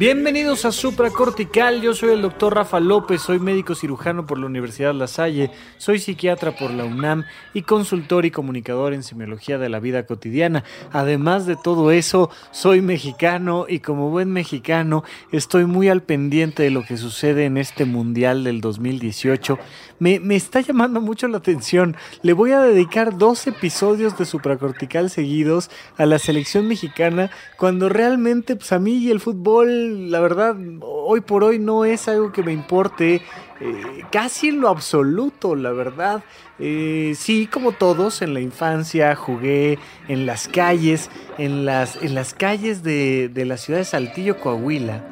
[0.00, 4.94] Bienvenidos a Supracortical, yo soy el doctor Rafa López, soy médico cirujano por la Universidad
[4.94, 9.78] La Salle, soy psiquiatra por la UNAM y consultor y comunicador en semiología de la
[9.78, 10.64] vida cotidiana.
[10.90, 16.70] Además de todo eso, soy mexicano y como buen mexicano estoy muy al pendiente de
[16.70, 19.58] lo que sucede en este Mundial del 2018.
[19.98, 25.10] Me, me está llamando mucho la atención, le voy a dedicar dos episodios de Supracortical
[25.10, 30.56] seguidos a la selección mexicana cuando realmente pues a mí y el fútbol la verdad,
[30.80, 33.22] hoy por hoy no es algo que me importe
[33.60, 36.22] eh, casi en lo absoluto, la verdad.
[36.58, 42.34] Eh, sí, como todos, en la infancia jugué en las calles, en las, en las
[42.34, 45.04] calles de, de la ciudad de Saltillo, Coahuila.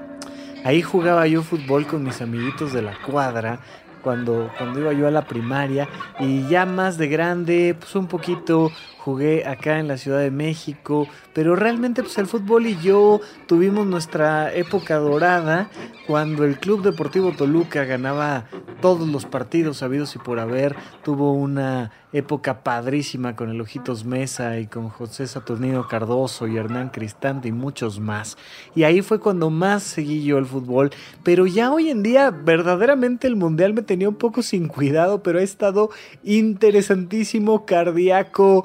[0.65, 3.61] Ahí jugaba yo fútbol con mis amiguitos de la cuadra
[4.03, 8.71] cuando, cuando iba yo a la primaria y ya más de grande, pues un poquito
[8.99, 13.87] jugué acá en la Ciudad de México, pero realmente pues el fútbol y yo tuvimos
[13.87, 15.71] nuestra época dorada
[16.07, 18.45] cuando el Club Deportivo Toluca ganaba
[18.81, 24.59] todos los partidos habidos y por haber, tuvo una época padrísima con el Ojitos Mesa
[24.59, 28.39] y con José Saturnino Cardoso y Hernán Cristante y muchos más.
[28.75, 30.91] Y ahí fue cuando más seguí yo el fútbol,
[31.23, 35.39] pero ya hoy en día verdaderamente el Mundial me tenía un poco sin cuidado, pero
[35.39, 35.91] ha estado
[36.25, 38.65] interesantísimo, cardíaco,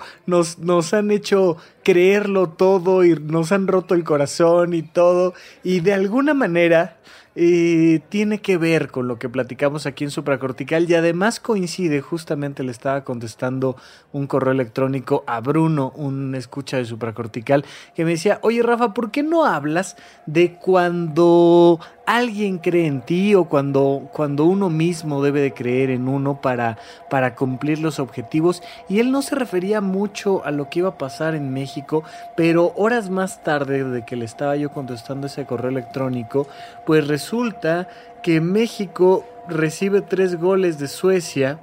[0.57, 5.93] nos, han hecho creerlo todo y nos han roto el corazón y todo, y de
[5.93, 6.97] alguna manera
[7.35, 10.89] eh, tiene que ver con lo que platicamos aquí en Supracortical.
[10.89, 13.75] Y además coincide, justamente le estaba contestando
[14.11, 19.11] un correo electrónico a Bruno, un escucha de Supracortical, que me decía, oye Rafa, ¿por
[19.11, 19.95] qué no hablas
[20.27, 26.07] de cuando alguien cree en ti o cuando, cuando uno mismo debe de creer en
[26.07, 26.77] uno para,
[27.09, 28.61] para cumplir los objetivos?
[28.89, 32.03] Y él no se refería mucho a lo que iba a pasar en México,
[32.35, 36.47] pero horas más tarde de que le estaba yo contestando ese correo electrónico,
[36.85, 37.87] pues resulta
[38.21, 41.59] que México recibe tres goles de Suecia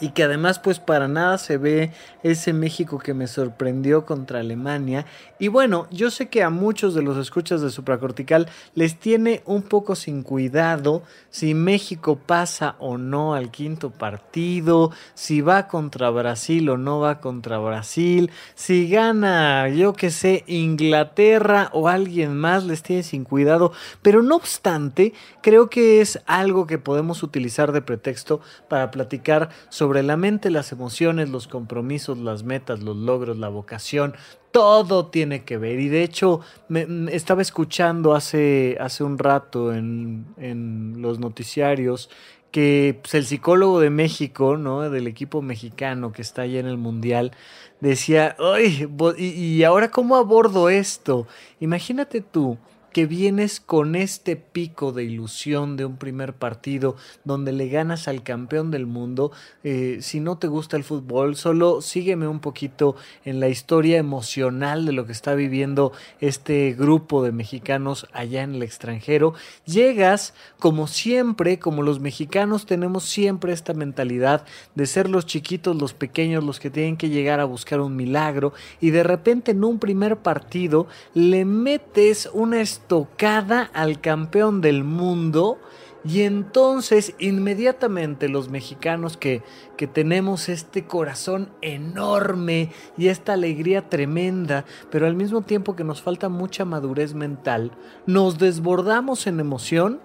[0.00, 1.92] y que además pues para nada se ve
[2.22, 5.06] ese México que me sorprendió contra Alemania.
[5.38, 9.62] Y bueno, yo sé que a muchos de los escuchas de supracortical les tiene un
[9.62, 16.68] poco sin cuidado si México pasa o no al quinto partido, si va contra Brasil
[16.70, 22.82] o no va contra Brasil, si gana, yo que sé, Inglaterra o alguien más les
[22.82, 23.72] tiene sin cuidado.
[24.02, 29.87] Pero no obstante, creo que es algo que podemos utilizar de pretexto para platicar sobre
[30.02, 34.14] la mente, las emociones, los compromisos, las metas, los logros, la vocación,
[34.50, 35.80] todo tiene que ver.
[35.80, 42.10] Y de hecho, me, estaba escuchando hace, hace un rato en, en los noticiarios
[42.50, 44.88] que pues, el psicólogo de México, ¿no?
[44.90, 47.32] Del equipo mexicano que está allá en el Mundial,
[47.80, 48.88] decía, ¡ay!
[49.18, 51.26] ¿Y, y ahora cómo abordo esto?
[51.60, 52.58] Imagínate tú
[52.92, 58.22] que vienes con este pico de ilusión de un primer partido donde le ganas al
[58.22, 59.32] campeón del mundo,
[59.64, 64.86] eh, si no te gusta el fútbol, solo sígueme un poquito en la historia emocional
[64.86, 69.34] de lo que está viviendo este grupo de mexicanos allá en el extranjero.
[69.64, 74.44] Llegas, como siempre, como los mexicanos tenemos siempre esta mentalidad
[74.74, 78.52] de ser los chiquitos, los pequeños, los que tienen que llegar a buscar un milagro
[78.80, 85.58] y de repente en un primer partido le metes una tocada al campeón del mundo
[86.04, 89.42] y entonces inmediatamente los mexicanos que,
[89.76, 96.00] que, tenemos este corazón enorme y esta alegría tremenda, pero al mismo tiempo que nos
[96.00, 97.72] falta mucha madurez mental,
[98.06, 100.00] nos desbordamos en emoción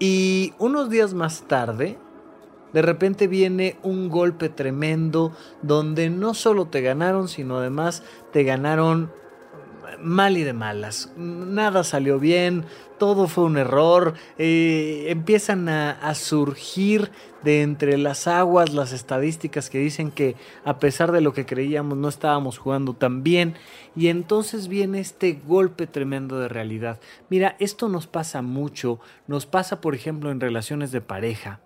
[0.00, 1.98] y unos días más tarde,
[2.72, 5.32] de repente viene un golpe tremendo
[5.62, 9.12] donde no solo te ganaron, sino además te ganaron
[10.02, 11.12] mal y de malas.
[11.16, 12.64] Nada salió bien,
[12.98, 14.14] todo fue un error.
[14.38, 17.10] Eh, empiezan a, a, surgir
[17.42, 21.96] de entre las aguas las estadísticas que dicen que a pesar de lo que creíamos
[21.96, 23.54] no estábamos jugando tan bien.
[23.96, 27.00] Y entonces viene este golpe tremendo de realidad.
[27.28, 29.00] Mira, esto nos pasa mucho.
[29.26, 31.60] Nos pasa, por ejemplo, en relaciones de pareja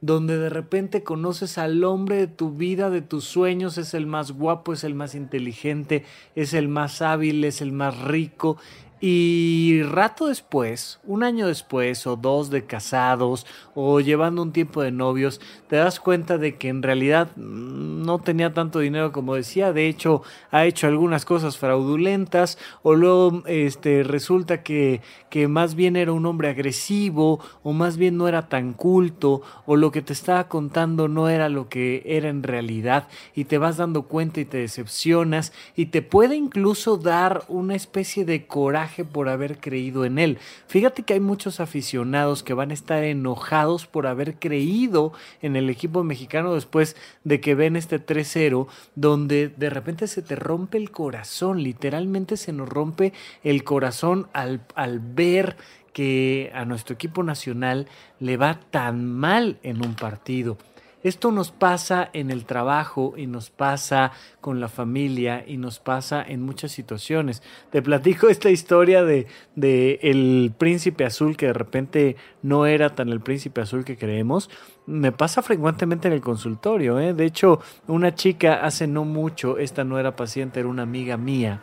[0.00, 4.32] donde de repente conoces al hombre de tu vida, de tus sueños, es el más
[4.32, 6.04] guapo, es el más inteligente,
[6.34, 8.56] es el más hábil, es el más rico,
[8.98, 14.90] Y rato después, un año después o dos de casados o llevando un tiempo de
[14.90, 15.38] novios,
[15.68, 19.88] te das cuenta de que en realidad mm, no tenía tanto dinero como decía, de
[19.88, 26.12] hecho ha hecho algunas cosas fraudulentas o luego este, resulta que, que más bien era
[26.12, 30.48] un hombre agresivo o más bien no era tan culto o lo que te estaba
[30.48, 34.56] contando no era lo que era en realidad y te vas dando cuenta y te
[34.56, 40.38] decepcionas y te puede incluso dar una especie de coraje por haber creído en él.
[40.66, 45.12] Fíjate que hay muchos aficionados que van a estar enojados por haber creído
[45.42, 50.36] en el equipo mexicano después de que ven este 3-0, donde de repente se te
[50.36, 53.12] rompe el corazón, literalmente se nos rompe
[53.42, 55.56] el corazón al, al ver
[55.92, 57.88] que a nuestro equipo nacional
[58.20, 60.58] le va tan mal en un partido.
[61.06, 64.10] Esto nos pasa en el trabajo y nos pasa
[64.40, 67.44] con la familia y nos pasa en muchas situaciones.
[67.70, 73.10] Te platico esta historia de, de el príncipe azul que de repente no era tan
[73.10, 74.50] el príncipe azul que creemos.
[74.84, 76.98] Me pasa frecuentemente en el consultorio.
[76.98, 77.14] ¿eh?
[77.14, 81.62] De hecho, una chica hace no mucho, esta no era paciente, era una amiga mía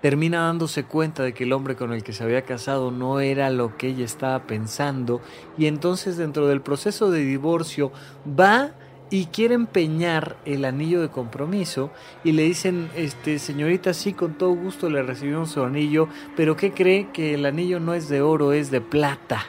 [0.00, 3.50] termina dándose cuenta de que el hombre con el que se había casado no era
[3.50, 5.20] lo que ella estaba pensando
[5.56, 7.92] y entonces dentro del proceso de divorcio
[8.38, 8.72] va
[9.10, 11.90] y quiere empeñar el anillo de compromiso
[12.24, 16.72] y le dicen, este señorita, sí, con todo gusto le recibimos su anillo, pero ¿qué
[16.72, 19.46] cree que el anillo no es de oro, es de plata?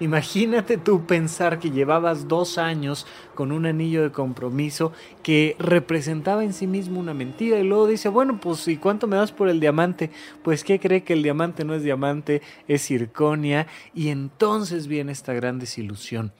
[0.00, 4.92] Imagínate tú pensar que llevabas dos años con un anillo de compromiso
[5.22, 9.16] que representaba en sí mismo una mentira y luego dice, bueno, pues ¿y cuánto me
[9.16, 10.10] das por el diamante?
[10.42, 13.66] Pues ¿qué cree que el diamante no es diamante, es circonia?
[13.94, 16.32] Y entonces viene esta gran desilusión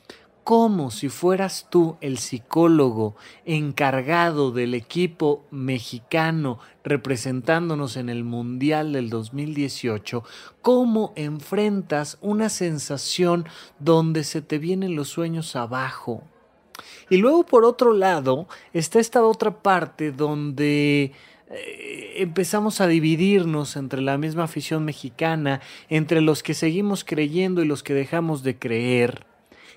[0.45, 9.09] como si fueras tú el psicólogo encargado del equipo mexicano representándonos en el Mundial del
[9.09, 10.25] 2018,
[10.61, 13.47] cómo enfrentas una sensación
[13.79, 16.25] donde se te vienen los sueños abajo.
[17.09, 21.13] Y luego por otro lado está esta otra parte donde
[21.51, 27.67] eh, empezamos a dividirnos entre la misma afición mexicana, entre los que seguimos creyendo y
[27.67, 29.32] los que dejamos de creer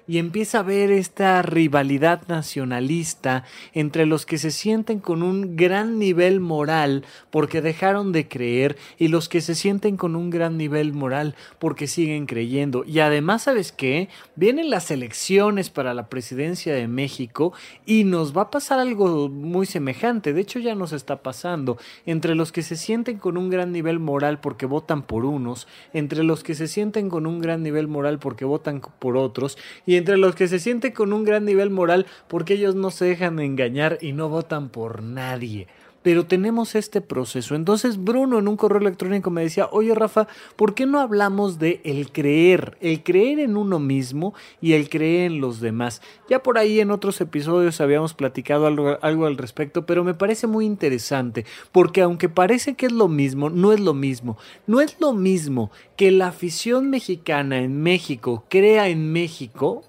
[0.08, 3.44] y empieza a ver esta rivalidad nacionalista
[3.74, 9.08] entre los que se sienten con un gran nivel moral porque dejaron de creer y
[9.08, 12.84] los que se sienten con un gran nivel moral porque siguen creyendo.
[12.86, 14.10] Y además, ¿sabes qué?
[14.36, 17.54] Vienen las elecciones para la presidencia de México
[17.86, 20.34] y nos va a pasar algo muy semejante.
[20.34, 21.78] De hecho, ya nos está pasando.
[22.06, 26.24] Entre los que se sienten con un gran nivel moral porque votan por unos, entre
[26.24, 30.18] los que se sienten con un gran nivel moral porque votan por otros, y entre
[30.18, 33.98] los que se sienten con un gran nivel moral porque ellos no se dejan engañar
[34.02, 35.68] y no votan por nadie.
[36.06, 37.56] Pero tenemos este proceso.
[37.56, 41.82] Entonces Bruno en un correo electrónico me decía, oye Rafa, ¿por qué no hablamos de
[41.84, 42.78] el creer?
[42.80, 46.04] El creer en uno mismo y el creer en los demás.
[46.30, 50.46] Ya por ahí en otros episodios habíamos platicado algo, algo al respecto, pero me parece
[50.46, 54.38] muy interesante, porque aunque parece que es lo mismo, no es lo mismo.
[54.68, 59.82] No es lo mismo que la afición mexicana en México crea en México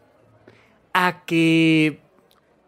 [0.95, 2.01] a que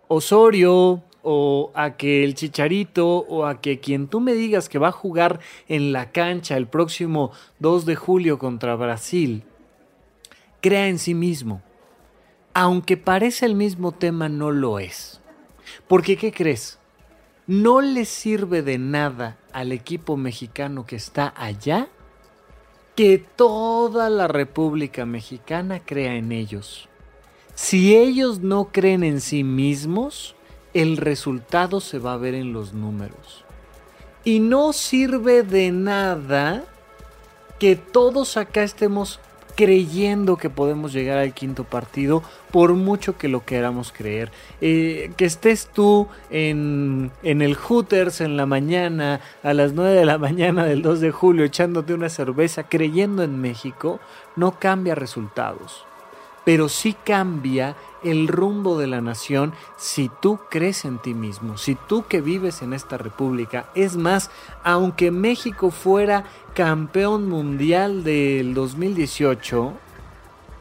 [0.07, 4.89] Osorio o a que el Chicharito o a que quien tú me digas que va
[4.89, 9.45] a jugar en la cancha el próximo 2 de julio contra Brasil
[10.63, 11.61] crea en sí mismo.
[12.55, 15.21] Aunque parece el mismo tema, no lo es.
[15.87, 16.79] Porque, ¿qué crees?
[17.47, 21.89] No le sirve de nada al equipo mexicano que está allá
[22.97, 26.89] que toda la República Mexicana crea en ellos.
[27.55, 30.35] Si ellos no creen en sí mismos,
[30.75, 33.45] el resultado se va a ver en los números.
[34.25, 36.65] Y no sirve de nada
[37.59, 39.21] que todos acá estemos
[39.57, 42.23] creyendo que podemos llegar al quinto partido,
[42.53, 44.31] por mucho que lo queramos creer.
[44.61, 50.07] Eh, que estés tú en, en, el Hooters en la mañana, a las 9 de
[50.07, 53.99] la mañana del 2 de julio, echándote una cerveza, creyendo en México,
[54.37, 55.88] no cambia resultados
[56.49, 61.75] pero sí cambia el rumbo de la nación si tú crees en ti mismo, si
[61.75, 63.69] tú que vives en esta república.
[63.75, 64.31] Es más,
[64.65, 66.25] aunque México fuera
[66.55, 69.75] campeón mundial del 2018,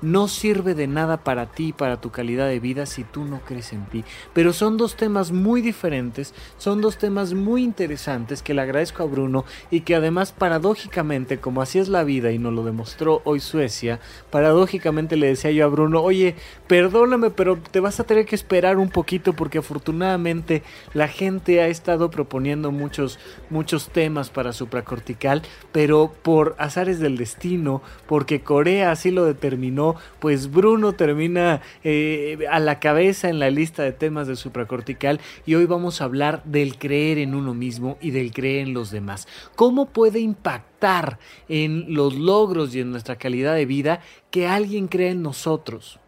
[0.01, 3.73] no sirve de nada para ti, para tu calidad de vida, si tú no crees
[3.73, 4.03] en ti.
[4.33, 9.07] Pero son dos temas muy diferentes, son dos temas muy interesantes que le agradezco a
[9.07, 13.39] Bruno y que además paradójicamente, como así es la vida y nos lo demostró hoy
[13.39, 13.99] Suecia,
[14.31, 16.35] paradójicamente le decía yo a Bruno, oye,
[16.67, 20.63] perdóname, pero te vas a tener que esperar un poquito porque afortunadamente
[20.93, 27.81] la gente ha estado proponiendo muchos, muchos temas para supracortical, pero por azares del destino,
[28.07, 29.86] porque Corea así lo determinó,
[30.19, 35.55] pues Bruno termina eh, a la cabeza en la lista de temas de supracortical y
[35.55, 39.27] hoy vamos a hablar del creer en uno mismo y del creer en los demás.
[39.55, 44.01] ¿Cómo puede impactar en los logros y en nuestra calidad de vida
[44.31, 45.99] que alguien cree en nosotros?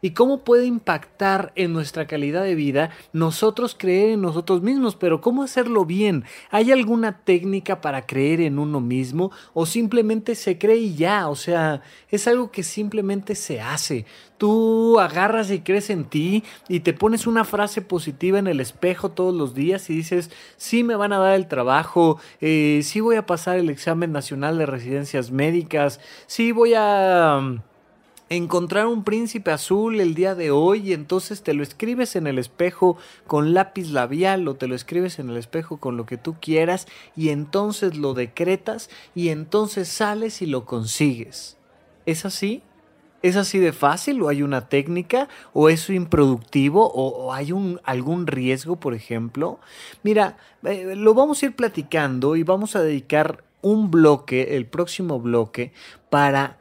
[0.00, 5.20] Y cómo puede impactar en nuestra calidad de vida nosotros creer en nosotros mismos, pero
[5.20, 6.24] ¿cómo hacerlo bien?
[6.50, 11.28] ¿Hay alguna técnica para creer en uno mismo o simplemente se cree y ya?
[11.28, 14.06] O sea, es algo que simplemente se hace.
[14.36, 19.10] Tú agarras y crees en ti y te pones una frase positiva en el espejo
[19.10, 23.16] todos los días y dices, sí me van a dar el trabajo, eh, sí voy
[23.16, 27.62] a pasar el examen nacional de residencias médicas, sí voy a
[28.30, 32.38] encontrar un príncipe azul el día de hoy y entonces te lo escribes en el
[32.38, 36.36] espejo con lápiz labial o te lo escribes en el espejo con lo que tú
[36.40, 41.56] quieras y entonces lo decretas y entonces sales y lo consigues.
[42.06, 42.62] ¿Es así?
[43.20, 48.76] ¿Es así de fácil o hay una técnica o es improductivo o, hay algún riesgo,
[48.76, 49.58] por ejemplo?
[50.04, 55.18] Mira, eh, lo vamos a ir platicando y vamos a dedicar un bloque, el próximo
[55.18, 55.72] bloque,
[56.10, 56.58] para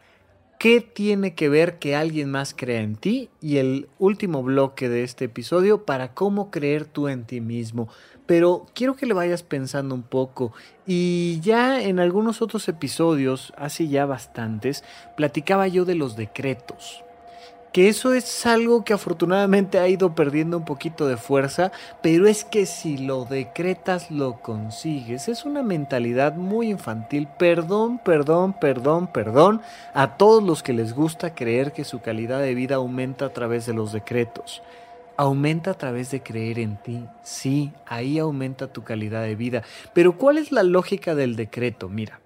[0.60, 3.30] ¿Qué tiene que ver que alguien más crea en ti?
[3.42, 7.90] Y el último bloque de este episodio para cómo creer tú en ti mismo.
[8.26, 10.54] Pero quiero que le vayas pensando un poco.
[10.88, 14.84] Y ya en algunos otros episodios, hace ya bastantes,
[15.16, 17.04] platicaba yo de los decretos
[17.72, 21.72] que eso es algo que afortunadamente ha ido perdiendo un poquito de fuerza,
[22.02, 25.28] pero es que si lo decretas lo consigues.
[25.28, 27.28] Es una mentalidad muy infantil.
[27.38, 29.62] Perdón, perdón, perdón, perdón
[29.94, 33.66] a todos los que les gusta creer que su calidad de vida aumenta a través
[33.66, 34.64] de los decretos.
[35.16, 37.04] Aumenta a través de creer en ti.
[37.24, 39.64] Sí, ahí aumenta tu calidad de vida.
[39.94, 41.90] Pero ¿cuál es la lógica del decreto?
[41.90, 42.22] Mira,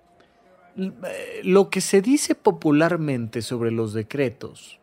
[1.43, 4.80] lo que se dice popularmente sobre los decretos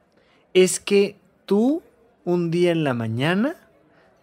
[0.62, 1.82] es que tú
[2.24, 3.56] un día en la mañana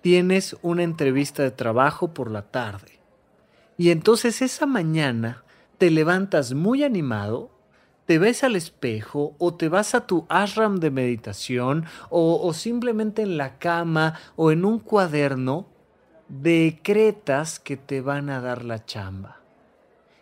[0.01, 2.99] tienes una entrevista de trabajo por la tarde.
[3.77, 5.43] Y entonces esa mañana
[5.77, 7.49] te levantas muy animado,
[8.05, 13.23] te ves al espejo o te vas a tu ashram de meditación o, o simplemente
[13.23, 15.67] en la cama o en un cuaderno,
[16.27, 19.41] decretas que te van a dar la chamba.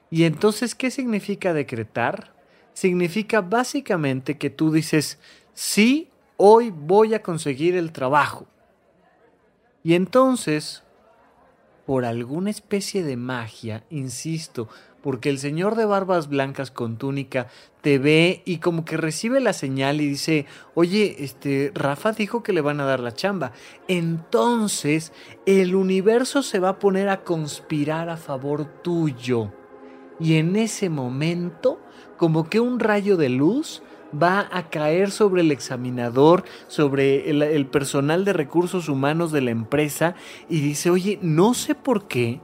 [0.09, 2.33] Y entonces, ¿qué significa decretar?
[2.73, 5.19] Significa básicamente que tú dices,
[5.53, 8.45] sí, hoy voy a conseguir el trabajo.
[9.83, 10.83] Y entonces,
[11.85, 14.69] por alguna especie de magia, insisto,
[15.01, 17.47] porque el señor de barbas blancas con túnica
[17.81, 20.45] te ve y como que recibe la señal y dice,
[20.75, 23.51] oye, este, Rafa dijo que le van a dar la chamba.
[23.89, 25.11] Entonces,
[25.45, 29.51] el universo se va a poner a conspirar a favor tuyo.
[30.21, 31.81] Y en ese momento,
[32.15, 33.83] como que un rayo de luz
[34.21, 40.15] va a caer sobre el examinador, sobre el, personal de recursos humanos de la empresa
[40.49, 42.39] y dice, oye, no sé por qué,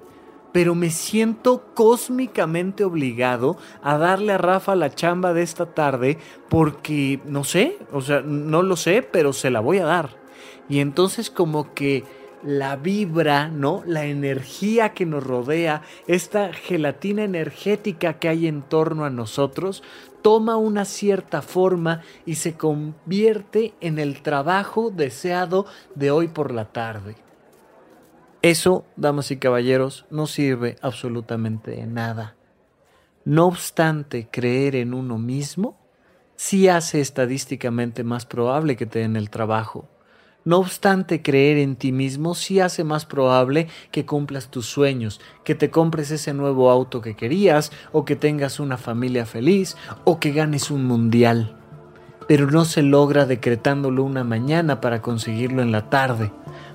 [0.51, 6.17] pero me siento cósmicamente obligado a darle a Rafa la chamba de esta tarde
[6.49, 10.17] porque, no sé, o sea, no lo sé, pero se la voy a dar.
[10.67, 12.03] Y entonces como que
[12.43, 13.84] la vibra, ¿no?
[13.86, 19.84] La energía que nos rodea, esta gelatina energética que hay en torno a nosotros,
[20.22, 25.65] toma una cierta forma y se convierte en el trabajo deseado
[25.96, 27.15] de hoy por la tarde.
[28.41, 32.36] Eso, damas y caballeros, no sirve absolutamente de nada.
[33.25, 35.77] No obstante, creer en uno mismo
[36.38, 39.89] sí hace estadísticamente más probable que te den el trabajo.
[40.46, 45.53] No obstante, creer en ti mismo sí hace más probable que cumplas tus sueños, que
[45.53, 50.31] te compres ese nuevo auto que querías, o que tengas una familia feliz, o que
[50.31, 51.58] ganes un mundial.
[52.27, 56.31] Pero no se logra decretándolo una mañana para conseguirlo en la tarde.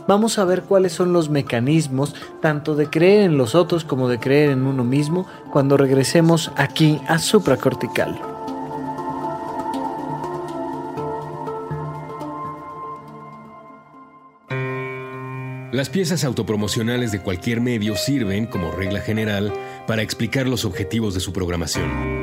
[0.06, 4.18] Vamos a ver cuáles son los mecanismos tanto de creer en los otros como de
[4.18, 8.33] creer en uno mismo cuando regresemos aquí a supracortical.
[15.74, 19.52] Las piezas autopromocionales de cualquier medio sirven, como regla general,
[19.88, 22.22] para explicar los objetivos de su programación.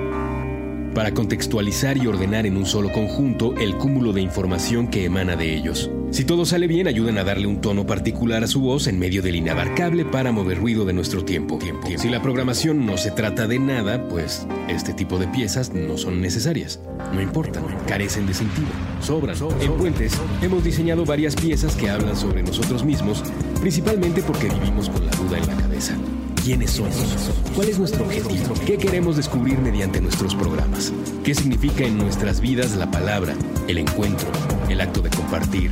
[0.96, 5.54] para contextualizar y ordenar en un solo conjunto el cúmulo de información que emana de
[5.54, 5.90] ellos.
[6.12, 9.22] Si todo sale bien, ayudan a darle un tono particular a su voz en medio
[9.22, 11.58] del inabarcable para mover ruido de nuestro tiempo.
[11.98, 16.20] Si la programación no se trata de nada, pues este tipo de piezas no son
[16.20, 16.82] necesarias.
[17.14, 18.68] No importan, carecen de sentido,
[19.02, 19.38] sobran.
[19.62, 23.24] En Puentes hemos diseñado varias piezas que hablan sobre nosotros mismos,
[23.62, 25.96] principalmente porque vivimos con la duda en la cabeza.
[26.44, 27.32] ¿Quiénes somos?
[27.56, 28.54] ¿Cuál es nuestro objetivo?
[28.66, 30.92] ¿Qué queremos descubrir mediante nuestros programas?
[31.24, 33.34] ¿Qué significa en nuestras vidas la palabra,
[33.70, 34.28] el encuentro,
[34.68, 35.72] el acto de compartir?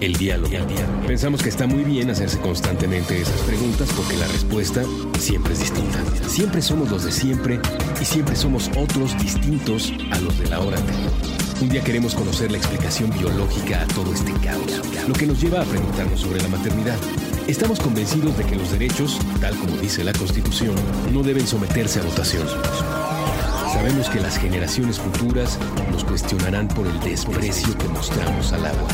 [0.00, 0.54] El diálogo.
[1.06, 4.84] Pensamos que está muy bien hacerse constantemente esas preguntas porque la respuesta
[5.18, 5.98] siempre es distinta.
[6.28, 7.60] Siempre somos los de siempre
[8.00, 11.10] y siempre somos otros distintos a los de la hora anterior.
[11.60, 15.62] Un día queremos conocer la explicación biológica a todo este caos, lo que nos lleva
[15.62, 16.96] a preguntarnos sobre la maternidad.
[17.48, 20.76] Estamos convencidos de que los derechos, tal como dice la Constitución,
[21.12, 22.46] no deben someterse a votación.
[23.72, 25.58] Sabemos que las generaciones futuras
[25.92, 28.88] nos cuestionarán por el desprecio que mostramos al agua.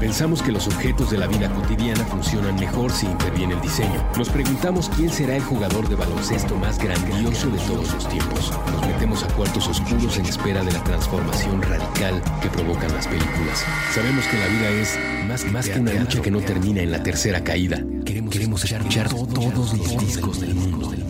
[0.00, 4.02] Pensamos que los objetos de la vida cotidiana funcionan mejor si interviene el diseño.
[4.16, 8.52] Nos preguntamos quién será el jugador de baloncesto más grandioso de todos los tiempos.
[8.72, 13.64] Nos metemos a cuartos oscuros en espera de la transformación radical que provocan las películas.
[13.94, 17.02] Sabemos que la vida es más, más que una lucha que no termina en la
[17.02, 17.82] tercera caída.
[18.04, 21.03] Queremos, Queremos escuchar todos los discos del mundo.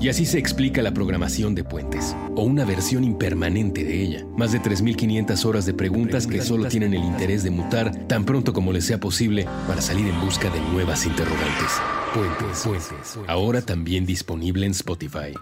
[0.00, 4.26] Y así se explica la programación de Puentes, o una versión impermanente de ella.
[4.36, 8.52] Más de 3.500 horas de preguntas que solo tienen el interés de mutar tan pronto
[8.52, 11.72] como les sea posible para salir en busca de nuevas interrogantes.
[12.14, 13.18] Puentes, Puentes.
[13.26, 15.34] ahora también disponible en Spotify.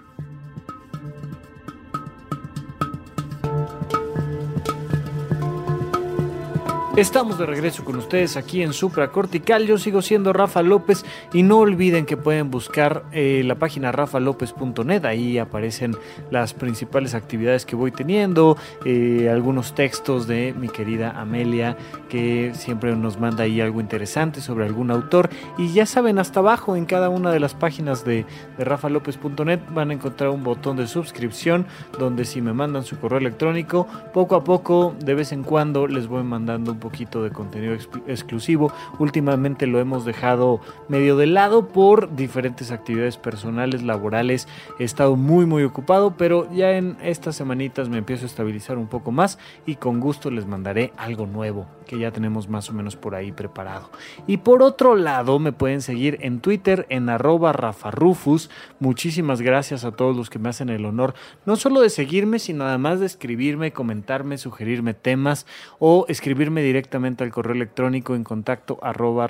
[6.97, 9.67] Estamos de regreso con ustedes aquí en Supra Cortical.
[9.67, 15.05] Yo sigo siendo Rafa López y no olviden que pueden buscar eh, la página rafalopez.net.
[15.05, 15.95] Ahí aparecen
[16.31, 21.77] las principales actividades que voy teniendo, eh, algunos textos de mi querida Amelia
[22.09, 25.29] que siempre nos manda ahí algo interesante sobre algún autor.
[25.59, 28.25] Y ya saben, hasta abajo en cada una de las páginas de,
[28.57, 31.67] de rafalopez.net van a encontrar un botón de suscripción
[31.99, 36.07] donde si me mandan su correo electrónico, poco a poco, de vez en cuando, les
[36.07, 37.77] voy mandando un poquito de contenido
[38.07, 38.73] exclusivo.
[39.01, 44.47] Últimamente lo hemos dejado medio de lado por diferentes actividades personales, laborales.
[44.79, 48.87] He estado muy muy ocupado, pero ya en estas semanitas me empiezo a estabilizar un
[48.87, 52.97] poco más y con gusto les mandaré algo nuevo que ya tenemos más o menos
[52.97, 53.91] por ahí preparado.
[54.27, 58.51] Y por otro lado, me pueden seguir en Twitter en arroba rafarufus.
[58.81, 61.15] Muchísimas gracias a todos los que me hacen el honor,
[61.47, 65.47] no solo de seguirme, sino además de escribirme, comentarme, sugerirme temas
[65.79, 69.27] o escribirme directamente directamente al correo electrónico en contacto arroba.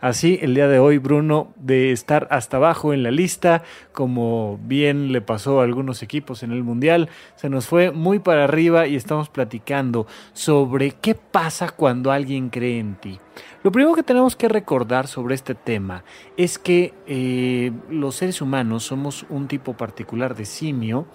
[0.00, 5.10] Así, el día de hoy, Bruno, de estar hasta abajo en la lista, como bien
[5.10, 8.94] le pasó a algunos equipos en el Mundial, se nos fue muy para arriba y
[8.94, 13.18] estamos platicando sobre qué pasa cuando alguien cree en ti.
[13.62, 16.04] Lo primero que tenemos que recordar sobre este tema
[16.36, 21.06] es que eh, los seres humanos somos un tipo particular de simio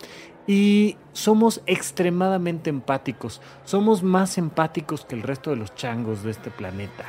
[0.47, 3.41] y somos extremadamente empáticos.
[3.65, 7.05] Somos más empáticos que el resto de los changos de este planeta.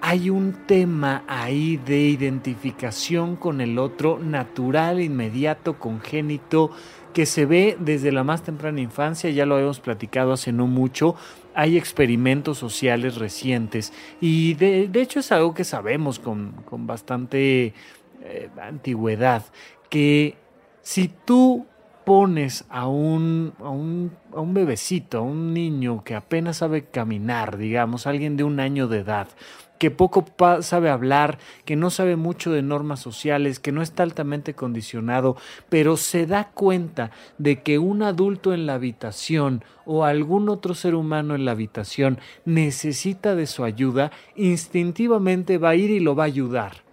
[0.00, 6.70] Hay un tema ahí de identificación con el otro natural, inmediato, congénito,
[7.12, 11.16] que se ve desde la más temprana infancia, ya lo hemos platicado hace no mucho,
[11.54, 16.52] hay experimentos sociales recientes y de, hecho es algo que sabemos con,
[16.86, 17.72] bastante
[18.22, 19.46] eh, antigüedad,
[19.88, 20.36] que
[20.82, 21.64] si tú
[22.06, 27.56] pones a un, a un, a un bebecito, a un niño que apenas sabe caminar,
[27.56, 29.26] digamos, alguien de un año de edad,
[29.80, 30.24] que poco
[30.60, 35.36] sabe hablar, que no sabe mucho de normas sociales, que no está altamente condicionado,
[35.68, 40.94] pero se da cuenta de que un adulto en la habitación o algún otro ser
[40.94, 46.22] humano en la habitación necesita de su ayuda, instintivamente va a ir y lo va
[46.22, 46.85] a ayudar.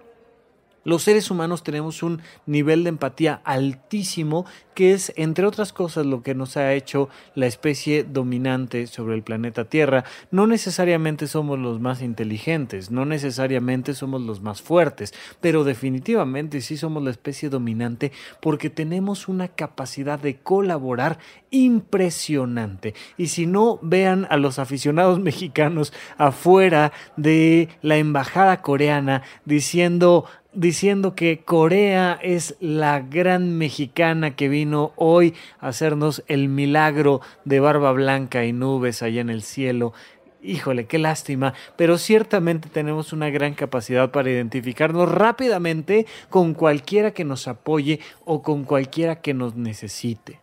[0.84, 6.24] Los seres humanos tenemos un nivel de empatía altísimo que es, entre otras cosas, lo
[6.24, 10.04] que nos ha hecho la especie dominante sobre el planeta Tierra.
[10.32, 16.78] No necesariamente somos los más inteligentes, no necesariamente somos los más fuertes, pero definitivamente sí
[16.78, 21.20] somos la especie dominante porque tenemos una capacidad de colaborar
[21.52, 22.96] impresionante.
[23.18, 31.16] Y si no, vean a los aficionados mexicanos afuera de la embajada coreana diciendo diciendo
[31.16, 37.92] que Corea es la gran mexicana que vino hoy a hacernos el milagro de barba
[37.92, 39.94] blanca y nubes allá en el cielo.
[40.42, 47.24] Híjole, qué lástima, pero ciertamente tenemos una gran capacidad para identificarnos rápidamente con cualquiera que
[47.24, 50.42] nos apoye o con cualquiera que nos necesite.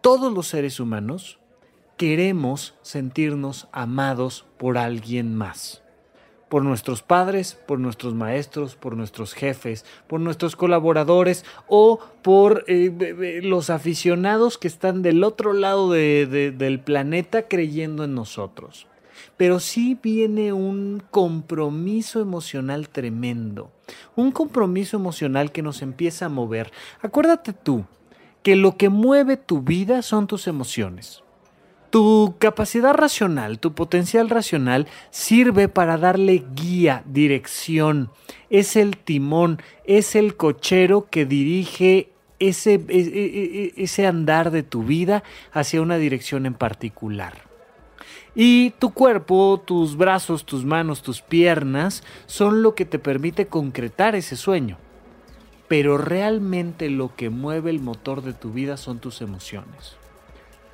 [0.00, 1.38] todos los seres humanos
[1.98, 5.82] queremos sentirnos amados por alguien más.
[6.48, 13.40] Por nuestros padres, por nuestros maestros, por nuestros jefes, por nuestros colaboradores o por eh,
[13.42, 18.86] los aficionados que están del otro lado del planeta creyendo en nosotros.
[19.36, 23.70] Pero sí viene un compromiso emocional tremendo,
[24.16, 26.72] un compromiso emocional que nos empieza a mover.
[27.02, 27.84] Acuérdate tú
[28.42, 31.22] que lo que mueve tu vida son tus emociones.
[31.90, 38.10] Tu capacidad racional, tu potencial racional sirve para darle guía, dirección.
[38.50, 44.62] Es el timón, es el cochero que dirige ese, e, e, e, ese andar de
[44.62, 45.22] tu vida
[45.52, 47.48] hacia una dirección en particular.
[48.34, 54.14] Y tu cuerpo, tus brazos, tus manos, tus piernas son lo que te permite concretar
[54.14, 54.78] ese sueño.
[55.66, 59.97] Pero realmente lo que mueve el motor de tu vida son tus emociones.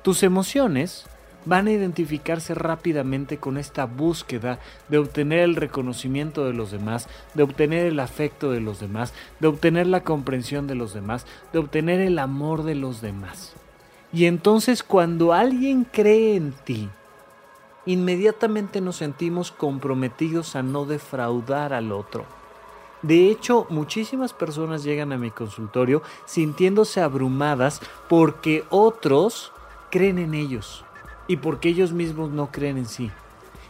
[0.05, 1.07] Tus emociones
[1.45, 7.41] van a identificarse rápidamente con esta búsqueda de obtener el reconocimiento de los demás, de
[7.41, 12.01] obtener el afecto de los demás, de obtener la comprensión de los demás, de obtener
[12.01, 13.53] el amor de los demás.
[14.13, 16.87] Y entonces cuando alguien cree en ti,
[17.87, 22.25] inmediatamente nos sentimos comprometidos a no defraudar al otro.
[23.01, 29.51] De hecho, muchísimas personas llegan a mi consultorio sintiéndose abrumadas porque otros
[29.89, 30.85] creen en ellos
[31.27, 33.11] y porque ellos mismos no creen en sí.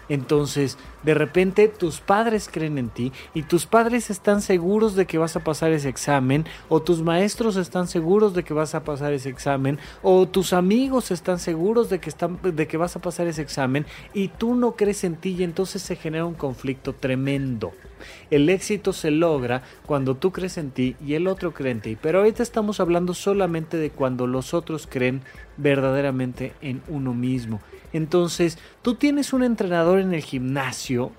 [0.07, 5.17] Entonces, de repente tus padres creen en ti y tus padres están seguros de que
[5.17, 9.13] vas a pasar ese examen o tus maestros están seguros de que vas a pasar
[9.13, 13.27] ese examen o tus amigos están seguros de que, están, de que vas a pasar
[13.27, 17.73] ese examen y tú no crees en ti y entonces se genera un conflicto tremendo.
[18.31, 21.97] El éxito se logra cuando tú crees en ti y el otro cree en ti.
[22.01, 25.21] Pero ahorita estamos hablando solamente de cuando los otros creen
[25.57, 27.61] verdaderamente en uno mismo.
[27.93, 31.11] Entonces, tú tienes un entrenador en el gimnasio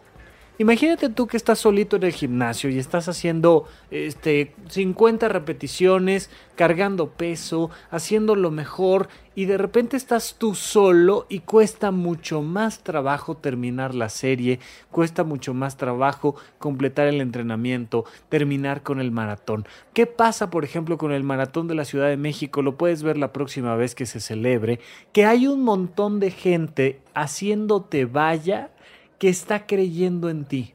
[0.58, 7.10] Imagínate tú que estás solito en el gimnasio y estás haciendo este 50 repeticiones, cargando
[7.10, 13.36] peso, haciendo lo mejor y de repente estás tú solo y cuesta mucho más trabajo
[13.36, 14.58] terminar la serie,
[14.90, 19.66] cuesta mucho más trabajo completar el entrenamiento, terminar con el maratón.
[19.92, 22.62] ¿Qué pasa, por ejemplo, con el maratón de la Ciudad de México?
[22.62, 24.80] Lo puedes ver la próxima vez que se celebre,
[25.12, 28.70] que hay un montón de gente haciéndote vaya
[29.18, 30.74] que está creyendo en ti.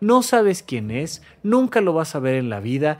[0.00, 2.98] No sabes quién es, nunca lo vas a ver en la vida.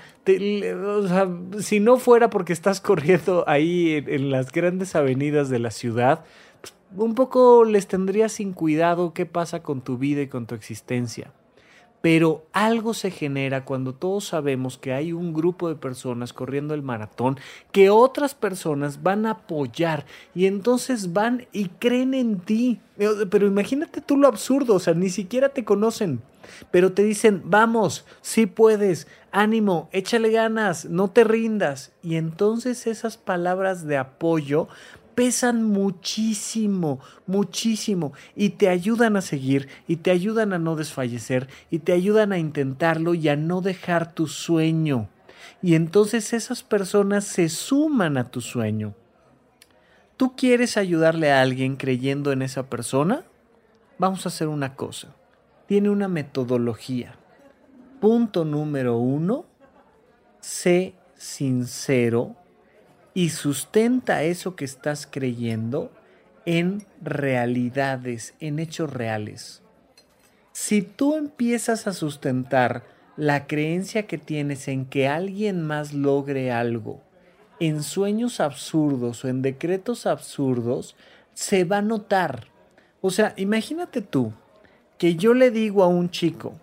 [1.60, 6.24] si no fuera porque estás corriendo ahí en, las grandes avenidas de la ciudad,
[6.96, 11.32] un poco les tendría sin cuidado qué pasa con tu vida y con tu existencia.
[12.00, 16.82] Pero algo se genera cuando todos sabemos que hay un grupo de personas corriendo el
[16.82, 17.38] maratón
[17.72, 22.80] que otras personas van a apoyar y entonces van y creen en ti.
[23.30, 26.22] Pero imagínate tú lo absurdo, o sea, ni siquiera te conocen,
[26.70, 31.92] pero te dicen, vamos, sí puedes, ánimo, échale ganas, no te rindas.
[32.02, 34.68] Y entonces esas palabras de apoyo
[35.16, 41.80] pesan muchísimo, muchísimo y te ayudan a seguir y te ayudan a no desfallecer y
[41.80, 45.08] te ayudan a intentarlo y a no dejar tu sueño.
[45.62, 48.94] Y entonces esas personas se suman a tu sueño.
[50.18, 53.24] ¿Tú quieres ayudarle a alguien creyendo en esa persona?
[53.98, 55.16] Vamos a hacer una cosa.
[55.66, 57.16] Tiene una metodología.
[58.00, 59.46] Punto número uno,
[60.40, 62.36] sé sincero
[63.16, 65.90] y sustenta eso que estás creyendo
[66.44, 69.62] en realidades, en hechos reales.
[70.52, 72.84] Si tú empiezas a sustentar
[73.16, 77.00] la creencia que tienes en que alguien más logre algo,
[77.58, 80.94] en sueños absurdos o en decretos absurdos,
[81.32, 82.48] se va a notar.
[83.00, 84.34] O sea, imagínate tú
[84.98, 86.60] que yo le digo a un chico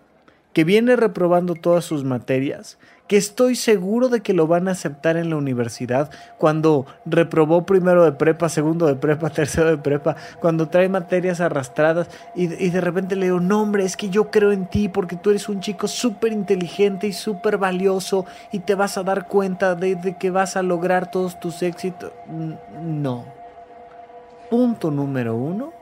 [0.54, 5.16] que viene reprobando todas sus materias, que estoy seguro de que lo van a aceptar
[5.16, 10.68] en la universidad cuando reprobó primero de prepa, segundo de prepa, tercero de prepa, cuando
[10.68, 14.66] trae materias arrastradas y, de repente le digo, no hombre, es que yo creo en
[14.66, 19.02] ti porque tú eres un chico súper inteligente y súper valioso y te vas a
[19.02, 22.12] dar cuenta de, de que vas a lograr todos tus éxitos.
[22.80, 23.26] No.
[24.48, 25.72] Punto número uno,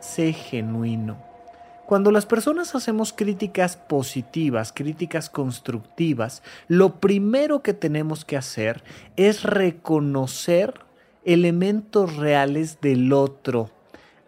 [0.00, 1.31] sé genuino
[1.92, 8.82] cuando las personas hacemos críticas positivas, críticas constructivas, lo primero que tenemos que hacer
[9.16, 10.72] es reconocer
[11.26, 13.68] elementos reales del otro.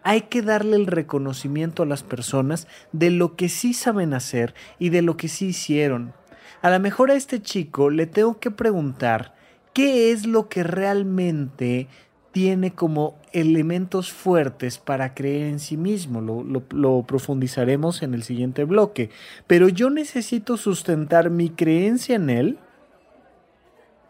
[0.03, 4.89] Hay que darle el reconocimiento a las personas de lo que sí saben hacer y
[4.89, 6.13] de lo que sí hicieron.
[6.61, 9.33] A lo mejor a este chico le tengo que preguntar
[9.73, 11.87] qué es lo que realmente
[12.35, 16.19] tiene como elementos fuertes para creer en sí mismo.
[16.19, 19.09] Lo, profundizaremos en el siguiente bloque.
[19.47, 22.59] Pero yo necesito sustentar mi creencia en él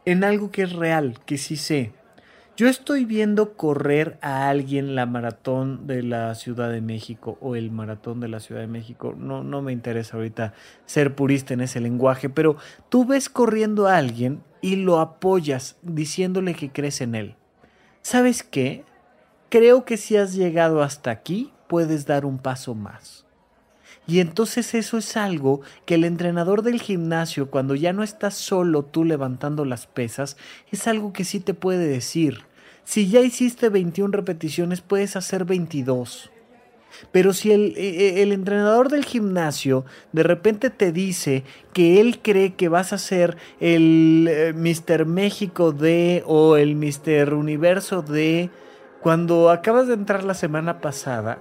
[0.06, 1.92] en algo que es real, que sí sé.
[2.58, 7.70] Yo estoy viendo correr a alguien la maratón de la Ciudad de México o el
[7.70, 9.14] maratón de la Ciudad de México.
[9.16, 10.56] No, no me interesa ahorita
[10.88, 12.58] ser purista en ese lenguaje, pero
[12.90, 17.36] tú ves corriendo a alguien y lo apoyas diciéndole que crees en él.
[18.06, 18.84] ¿Sabes qué?
[19.50, 23.26] Creo que si has llegado hasta aquí, puedes dar un paso más.
[24.06, 28.86] Y entonces eso es algo que el entrenador del gimnasio, cuando ya no estás solo
[28.86, 30.38] tú levantando las pesas,
[30.72, 32.44] es algo que sí te puede decir.
[32.84, 36.30] Si ya hiciste 21 repeticiones, puedes hacer 22.
[37.12, 42.20] Pero si el, e, e, el, entrenador del gimnasio de repente te dice que él
[42.22, 45.06] cree que vas a ser el eh, Mr.
[45.06, 47.34] México de o el Mr.
[47.34, 48.50] Universo de
[49.02, 51.40] cuando acabas de entrar la semana pasada,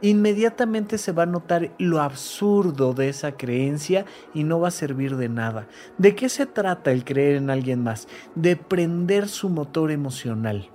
[0.00, 5.16] inmediatamente se va a notar lo absurdo de esa creencia y no va a servir
[5.16, 5.68] de nada.
[5.98, 8.08] ¿De qué se trata el creer en alguien más?
[8.34, 10.70] De prender su motor emocional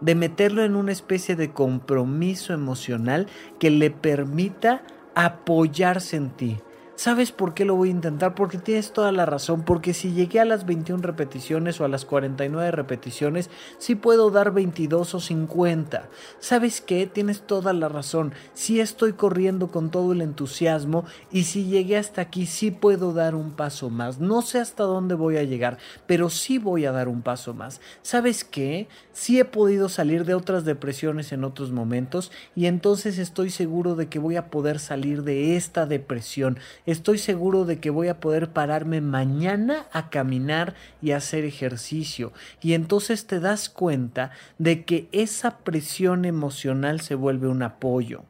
[0.00, 3.26] de meterlo en una especie de compromiso emocional
[3.58, 4.82] que le permita
[5.14, 6.58] apoyarse en ti,
[6.96, 8.34] ¿Sabes por qué lo voy a intentar?
[8.34, 9.64] Porque tienes toda la razón.
[9.64, 14.52] Porque si llegué a las 21 repeticiones o a las 49 repeticiones, sí puedo dar
[14.52, 16.08] 22 o 50.
[16.40, 17.06] ¿Sabes qué?
[17.06, 18.32] Tienes toda la razón.
[18.54, 23.34] Sí estoy corriendo con todo el entusiasmo y si llegué hasta aquí, sí puedo dar
[23.34, 24.18] un paso más.
[24.18, 27.82] No sé hasta dónde voy a llegar, pero sí voy a dar un paso más.
[28.00, 28.88] ¿Sabes qué?
[29.12, 34.08] Sí he podido salir de otras depresiones en otros momentos y entonces estoy seguro de
[34.08, 38.52] que voy a poder salir de esta depresión estoy seguro de que voy a poder
[38.52, 42.32] pararme mañana a caminar y hacer ejercicio.
[42.62, 48.24] Y entonces te das cuenta de que esa presión emocional se vuelve un apoyo.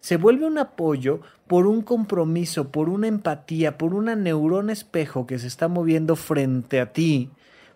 [0.00, 5.38] Se vuelve un apoyo por un compromiso, por una empatía, por una neurona espejo que
[5.38, 7.30] se está moviendo frente a ti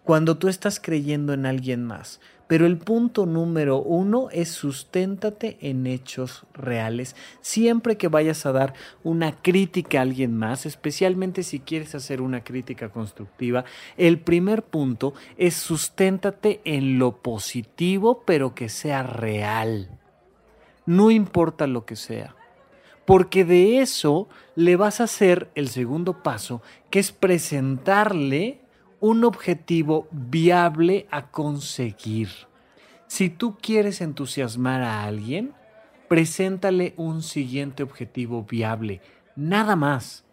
[0.04, 2.20] cuando tú estás creyendo en alguien más.
[2.48, 7.14] Pero el punto número uno es susténtate en hechos reales.
[7.40, 12.42] Siempre que vayas a dar una crítica a alguien más, especialmente si quieres hacer una
[12.42, 13.64] crítica constructiva,
[13.96, 19.90] el primer punto es susténtate en lo positivo, pero que sea real.
[20.86, 22.34] No importa lo que sea
[23.08, 28.60] porque de eso le vas a hacer el segundo paso, que es presentarle
[29.00, 32.28] un objetivo viable a conseguir.
[33.06, 35.54] Si tú quieres entusiasmar a alguien,
[36.08, 39.00] preséntale un siguiente objetivo viable.
[39.36, 40.24] Nada más.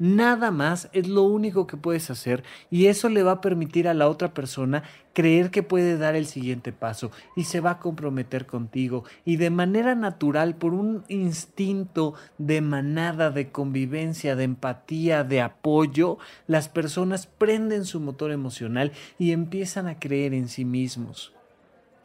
[0.00, 3.92] Nada más es lo único que puedes hacer y eso le va a permitir a
[3.92, 4.82] la otra persona
[5.12, 9.50] creer que puede dar el siguiente paso y se va a comprometer contigo y de
[9.50, 17.26] manera natural por un instinto de manada, de convivencia, de empatía, de apoyo, las personas
[17.26, 21.34] prenden su motor emocional y empiezan a creer en sí mismos.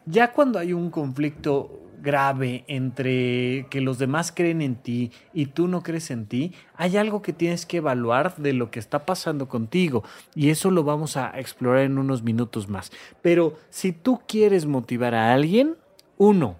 [0.05, 5.67] Ya cuando hay un conflicto grave entre que los demás creen en ti y tú
[5.67, 9.49] no crees en ti, hay algo que tienes que evaluar de lo que está pasando
[9.49, 10.03] contigo
[10.35, 12.91] y eso lo vamos a explorar en unos minutos más.
[13.21, 15.75] Pero si tú quieres motivar a alguien,
[16.17, 16.57] uno,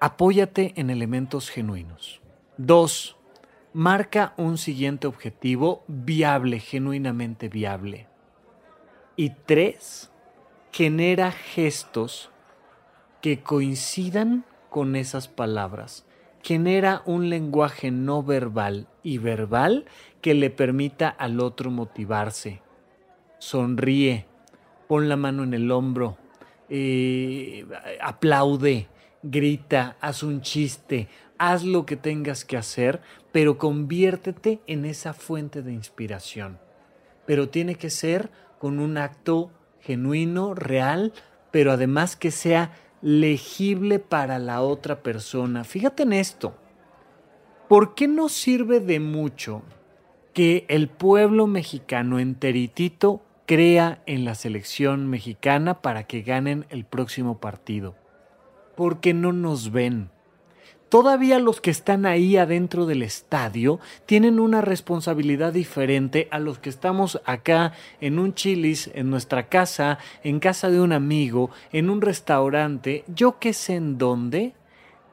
[0.00, 2.20] apóyate en elementos genuinos.
[2.56, 3.16] Dos,
[3.72, 8.08] marca un siguiente objetivo viable, genuinamente viable.
[9.16, 10.09] Y tres,
[10.72, 12.30] genera gestos
[13.20, 16.06] que coincidan con esas palabras.
[16.42, 19.84] Genera un lenguaje no verbal y verbal
[20.22, 22.62] que le permita al otro motivarse.
[23.38, 24.26] Sonríe,
[24.88, 26.16] pon la mano en el hombro,
[26.68, 27.66] eh,
[28.00, 28.88] aplaude,
[29.22, 33.00] grita, haz un chiste, haz lo que tengas que hacer,
[33.32, 36.58] pero conviértete en esa fuente de inspiración.
[37.26, 41.12] Pero tiene que ser con un acto genuino, real,
[41.50, 45.64] pero además que sea legible para la otra persona.
[45.64, 46.54] Fíjate en esto.
[47.68, 49.62] ¿Por qué no sirve de mucho
[50.34, 57.38] que el pueblo mexicano enteritito crea en la selección mexicana para que ganen el próximo
[57.38, 57.94] partido?
[58.76, 60.10] Porque no nos ven
[60.90, 66.68] todavía los que están ahí adentro del estadio tienen una responsabilidad diferente a los que
[66.68, 67.72] estamos acá
[68.02, 73.38] en un chilis, en nuestra casa, en casa de un amigo, en un restaurante, yo
[73.38, 74.52] qué sé en dónde,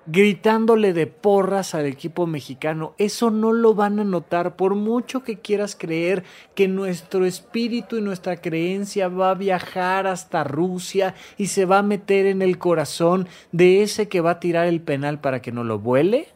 [0.08, 2.94] gritándole de porras al equipo mexicano.
[2.98, 6.24] Eso no lo van a notar por mucho que quieras creer
[6.56, 11.84] que nuestro espíritu y nuestra creencia va a viajar hasta Rusia y se va a
[11.84, 15.64] meter en el corazón de ese que va a tirar el penal para que no
[15.66, 16.30] lo vuele.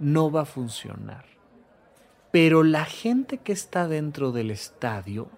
[0.00, 1.24] No va a funcionar.
[2.32, 5.28] Pero la gente que está dentro del estadio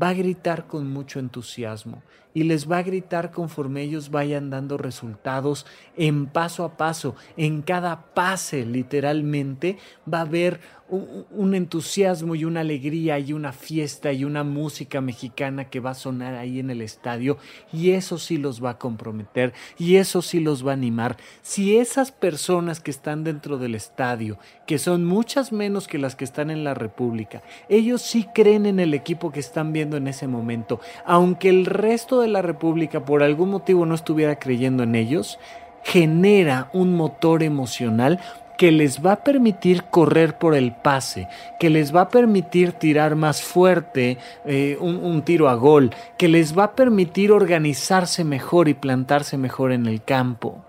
[0.00, 2.02] va a gritar con mucho entusiasmo
[2.34, 7.62] y les va a gritar conforme ellos vayan dando resultados en paso a paso, en
[7.62, 9.78] cada pase literalmente
[10.12, 15.70] va a haber un, entusiasmo y una alegría y una fiesta y una música mexicana
[15.70, 17.38] que va a sonar ahí en el estadio
[17.72, 21.16] y eso sí los va a comprometer y eso sí los va a animar.
[21.42, 26.24] Si esas personas que están dentro del estadio, que son muchas menos que las que
[26.24, 30.26] están en la República, ellos sí creen en el equipo que están viendo en ese
[30.26, 35.38] momento, aunque el resto de la República por algún motivo no estuviera creyendo en ellos,
[35.82, 38.20] genera un motor emocional
[38.56, 43.16] que les va a permitir correr por el pase, que les va a permitir tirar
[43.16, 48.68] más fuerte eh, un, un, tiro a gol, que les va a permitir organizarse mejor
[48.68, 50.64] y plantarse mejor en el campo.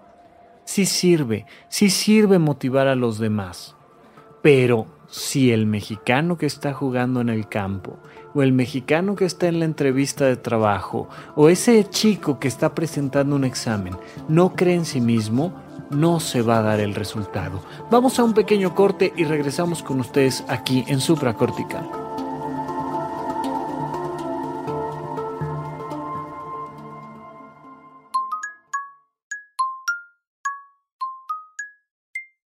[0.64, 3.76] Sí sirve, sí sirve motivar a los demás.
[4.42, 8.00] Pero si el mexicano que está jugando en el campo,
[8.36, 12.76] o el mexicano que está en la entrevista de trabajo, o ese chico que está
[12.76, 13.96] presentando un examen,
[14.28, 15.54] no cree en sí mismo,
[15.90, 17.62] no se va a dar el resultado.
[17.90, 22.05] Vamos a un pequeño corte y regresamos con ustedes aquí en Supracortical.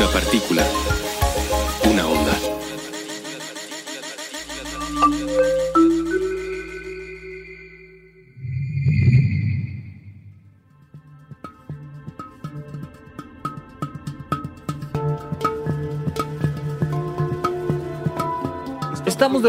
[0.00, 0.64] Una partícula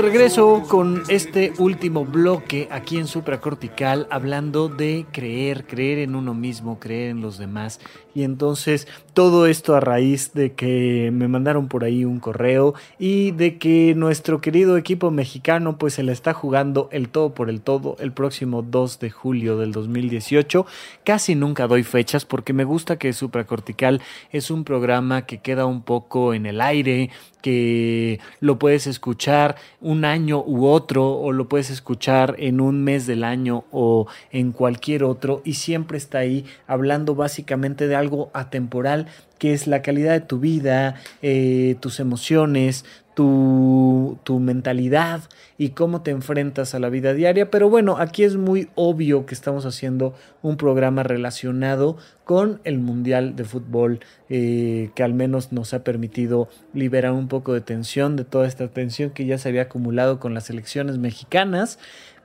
[0.01, 6.79] regreso con este último bloque aquí en Supracortical hablando de creer, creer en uno mismo,
[6.79, 7.79] creer en los demás.
[8.15, 13.31] Y entonces todo esto a raíz de que me mandaron por ahí un correo y
[13.31, 17.61] de que nuestro querido equipo mexicano pues se le está jugando el todo por el
[17.61, 20.65] todo el próximo 2 de julio del 2018.
[21.03, 25.83] Casi nunca doy fechas porque me gusta que Supracortical es un programa que queda un
[25.83, 27.11] poco en el aire,
[27.41, 33.08] que lo puedes escuchar un año u otro o lo puedes escuchar en un mes
[33.08, 39.08] del año o en cualquier otro y siempre está ahí hablando básicamente de algo atemporal
[39.42, 45.21] que es la calidad de tu vida, eh, tus emociones, tu, tu, mentalidad
[45.57, 47.51] y cómo te enfrentas a la vida diaria.
[47.51, 53.35] Pero bueno, aquí es muy obvio que estamos haciendo un programa relacionado con el Mundial
[53.35, 53.99] de Fútbol,
[54.29, 58.67] eh, que al menos nos ha permitido liberar un poco de tensión, de toda esta
[58.69, 61.79] tensión que ya se había acumulado con las elecciones mexicanas.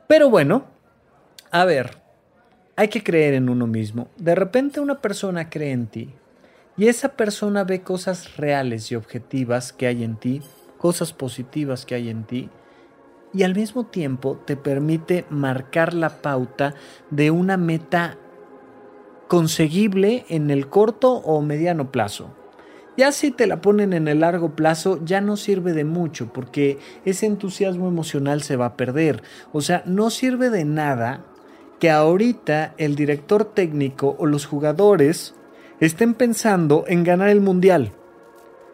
[0.06, 0.66] Pero bueno,
[1.50, 1.98] a ver,
[2.76, 4.08] hay que creer en uno mismo.
[4.16, 6.14] De repente una persona cree en ti
[6.76, 10.42] y esa persona ve cosas reales y objetivas que hay en ti
[10.78, 12.50] cosas positivas que hay en ti
[13.32, 16.74] y al mismo tiempo te permite marcar la pauta
[17.10, 18.16] de una meta
[19.28, 22.30] conseguible en el corto o mediano plazo.
[22.96, 26.78] Ya si te la ponen en el largo plazo ya no sirve de mucho porque
[27.04, 29.22] ese entusiasmo emocional se va a perder.
[29.52, 31.24] O sea, no sirve de nada
[31.78, 35.34] que ahorita el director técnico o los jugadores
[35.78, 37.92] estén pensando en ganar el mundial.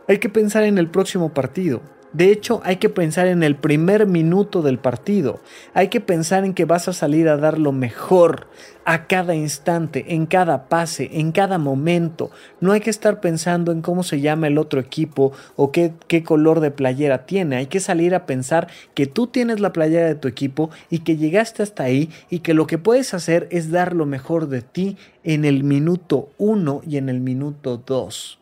[0.09, 1.81] Hay que pensar en el próximo partido.
[2.13, 5.41] De hecho, hay que pensar en el primer minuto del partido.
[5.73, 8.49] Hay que pensar en que vas a salir a dar lo mejor
[8.85, 12.31] a cada instante, en cada pase, en cada momento.
[12.61, 16.61] No hay que estar pensando en cómo se llama el otro equipo o qué, color
[16.61, 17.57] de playera tiene.
[17.57, 21.17] Hay que salir a pensar que tú tienes la playera de tu equipo y que
[21.17, 24.99] llegaste hasta ahí y que lo que puedes hacer es dar lo mejor de ti
[25.25, 28.42] en el minuto 1 y en el minuto 2.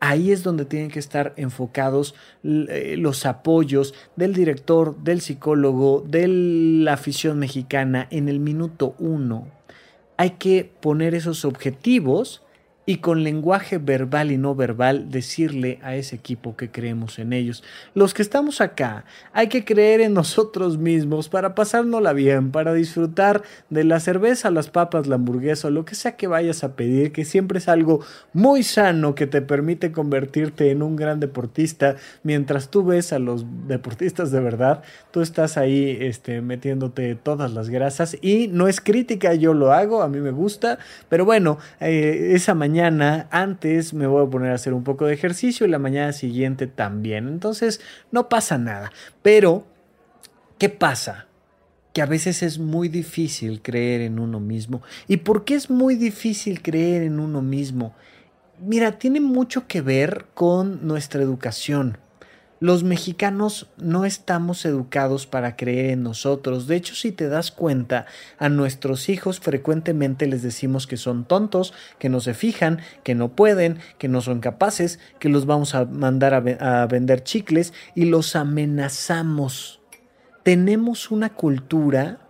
[0.00, 6.28] Ahí es donde tienen que estar enfocados eh, los apoyos del director, del psicólogo, de
[6.28, 9.48] la afición mexicana en el minuto uno.
[10.18, 12.42] Hay que poner esos objetivos
[12.86, 17.64] y con lenguaje verbal y no verbal decirle a ese equipo que creemos en ellos.
[17.94, 23.42] Los que estamos acá, hay que creer en nosotros mismos para pasárnosla bien, para disfrutar
[23.70, 27.24] de la cerveza, las papas, la hamburguesa lo que sea que vayas a pedir, que
[27.24, 28.00] siempre es algo
[28.32, 31.96] muy sano que te permite convertirte en un gran deportista.
[32.22, 37.68] Mientras tú ves a los deportistas de verdad, tú estás ahí este, metiéndote todas las
[37.68, 40.78] grasas y no es crítica, yo lo hago, a mí me gusta,
[41.08, 45.06] pero bueno, eh, esa mañana mañana antes me voy a poner a hacer un poco
[45.06, 47.26] de ejercicio y la mañana siguiente también.
[47.26, 47.80] Entonces
[48.12, 48.92] no pasa nada.
[49.22, 49.66] Pero,
[50.58, 51.26] ¿qué pasa?
[51.94, 54.82] Que a veces es muy difícil creer en uno mismo.
[55.08, 57.94] ¿Y por qué es muy difícil creer en uno mismo?
[58.60, 61.96] Mira, tiene mucho que ver con nuestra educación.
[62.58, 66.66] Los mexicanos no estamos educados para creer en nosotros.
[66.66, 68.06] De hecho, si te das cuenta,
[68.38, 73.28] a nuestros hijos frecuentemente les decimos que son tontos, que no se fijan, que no
[73.28, 78.34] pueden, que no son capaces, que los vamos a mandar a, vender chicles y los
[78.34, 79.80] amenazamos.
[80.42, 82.25] Tenemos una cultura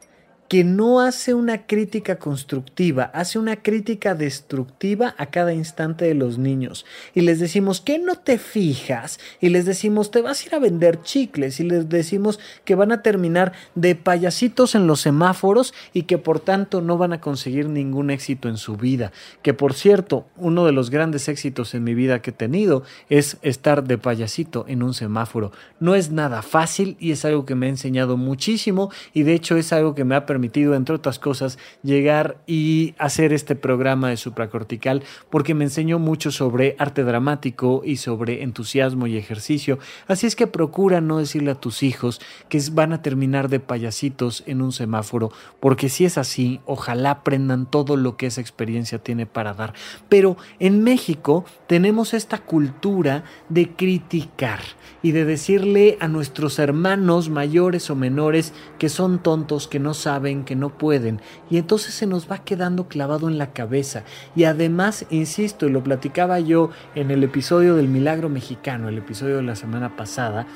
[0.49, 6.39] que no hace una crítica constructiva, hace una crítica destructiva a cada instante de los
[6.39, 6.87] niños.
[7.15, 10.61] Y les decimos que no te fijas, y les decimos te vas a ir a
[10.61, 16.03] vender chicles, y les decimos que van a terminar de payasitos en los semáforos y
[16.03, 19.13] que por tanto no van a conseguir ningún éxito en su vida.
[19.43, 23.39] Que por cierto, uno de los grandes éxitos en mi vida que he tenido es
[23.43, 25.53] estar de payasito en un semáforo.
[25.81, 29.57] No es nada fácil y es algo que me ha enseñado muchísimo y de hecho
[29.57, 34.11] es algo que me ha permitido permitido, entre otras cosas, llegar y hacer este programa
[34.11, 39.79] de supracortical porque me enseñó mucho sobre arte dramático y sobre entusiasmo y ejercicio.
[40.09, 42.21] Así es que procura no decirle a tus hijos
[42.51, 47.65] que van a terminar de payasitos en un semáforo, porque si es así, ojalá aprendan
[47.65, 49.73] todo lo que esa experiencia tiene para dar.
[50.11, 54.61] Pero en México tenemos esta cultura de criticar
[55.03, 60.26] y de decirle a nuestros hermanos mayores o menores que son tontos, que no saben,
[60.45, 61.21] que no pueden,
[61.51, 64.05] y entonces se nos va quedando clavado en la cabeza.
[64.35, 69.37] Y además, insisto, y lo platicaba yo en el episodio del Milagro Mexicano, el episodio
[69.37, 70.47] de la semana pasada,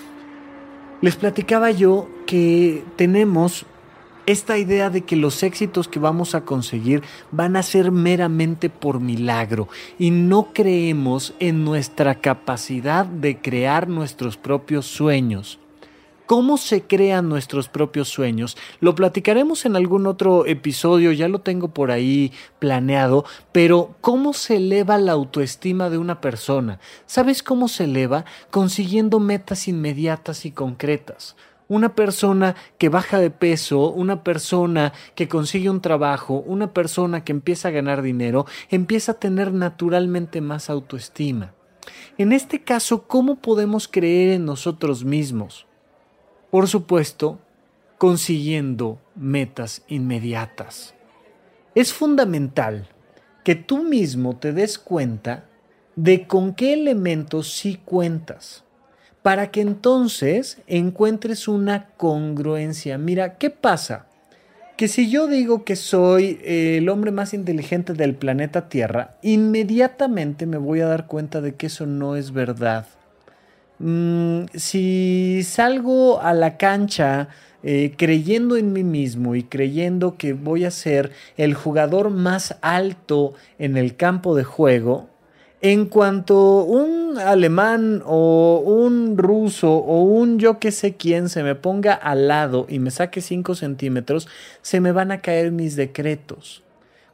[1.01, 3.65] les platicaba yo que tenemos
[4.27, 9.01] esta idea de que los éxitos que vamos a conseguir van a ser meramente por
[9.01, 9.69] milagro.
[9.99, 15.60] Y no creemos en nuestra capacidad de crear nuestros propios sueños
[16.31, 18.57] cómo se crean nuestros propios sueños.
[18.79, 24.59] Lo platicaremos en algún otro episodio, ya lo tengo por ahí planeado, pero cómo se
[24.59, 26.79] eleva la autoestima de una persona.
[27.05, 28.27] ¿Sabes cómo se eleva?
[28.53, 31.35] Consiguiendo metas inmediatas y concretas
[31.67, 37.33] una persona que baja de peso, una persona que consigue un trabajo, una persona que
[37.33, 41.55] empieza a ganar dinero, empieza a tener naturalmente más autoestima.
[42.19, 45.67] En este caso, ¿cómo podemos creer en nosotros mismos?
[46.51, 47.39] Por supuesto,
[47.97, 50.95] consiguiendo metas inmediatas.
[51.75, 52.89] Es fundamental
[53.45, 55.45] que tú mismo te des cuenta
[55.95, 58.65] de con qué elementos sí cuentas,
[59.23, 62.99] para que entonces encuentres una congruencia.
[62.99, 64.07] Mira, ¿qué pasa?
[64.77, 70.57] Que si yo digo que soy el hombre más inteligente del planeta Tierra, inmediatamente me
[70.57, 72.87] voy a dar cuenta de que eso no es verdad.
[73.83, 77.29] Mm, si salgo a la cancha
[77.63, 83.33] eh, creyendo en mí mismo y creyendo que voy a ser el jugador más alto
[83.59, 85.09] en el campo de juego,
[85.63, 91.55] en cuanto un alemán o un ruso o un yo que sé quién se me
[91.55, 94.29] ponga al lado y me saque 5 centímetros,
[94.61, 96.63] se me van a caer mis decretos.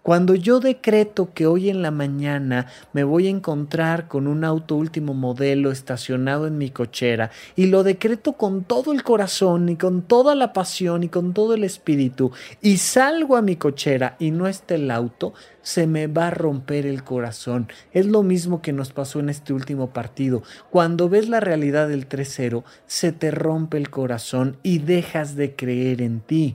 [0.07, 4.77] Cuando yo decreto que hoy en la mañana me voy a encontrar con un auto
[4.77, 10.03] último modelo estacionado en mi cochera y lo decreto con todo el corazón y con
[10.03, 12.31] toda la pasión y con todo el espíritu
[12.63, 16.87] y salgo a mi cochera y no está el auto, se me va a romper
[16.87, 17.67] el corazón.
[17.91, 20.45] Es lo mismo que nos pasó en este último partido.
[20.71, 26.01] Cuando ves la realidad del 3-0, se te rompe el corazón y dejas de creer
[26.01, 26.55] en ti.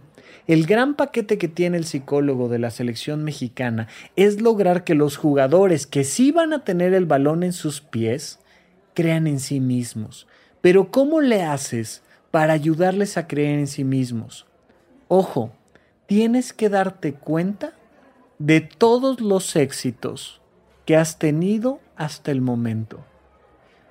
[0.52, 3.88] El gran paquete que tiene el psicólogo de la selección mexicana
[4.18, 8.38] es lograr que los jugadores que sí van a tener el balón en sus pies
[8.94, 10.28] crean en sí mismos.
[10.60, 14.46] Pero ¿cómo le haces para ayudarles a creer en sí mismos?
[15.08, 15.54] Ojo,
[16.06, 17.72] tienes que darte cuenta
[18.38, 20.42] de todos los éxitos
[20.86, 23.06] que has tenido hasta el momento.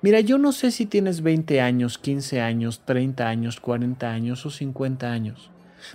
[0.03, 4.51] Mira, yo no sé si tienes 20 años, 15 años, 30 años, 40 años o
[4.51, 5.50] 50 años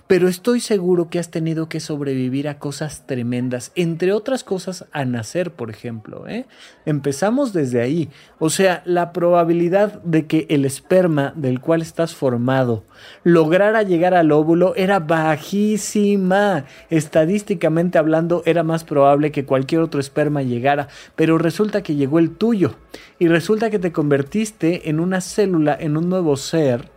[0.07, 5.05] pero estoy seguro que has tenido que sobrevivir a cosas tremendas, entre otras cosas a
[5.05, 6.27] nacer, por ejemplo.
[6.27, 6.45] ¿eh?
[6.85, 8.09] Empezamos desde ahí.
[8.39, 12.83] O sea, la probabilidad de que el esperma del cual estás formado
[13.23, 16.65] lograra llegar al óvulo era bajísima.
[16.89, 22.31] Estadísticamente hablando, era más probable que cualquier otro esperma llegara, pero resulta que llegó el
[22.31, 22.75] tuyo.
[23.19, 26.89] Y resulta que te convertiste en una célula, en un nuevo ser.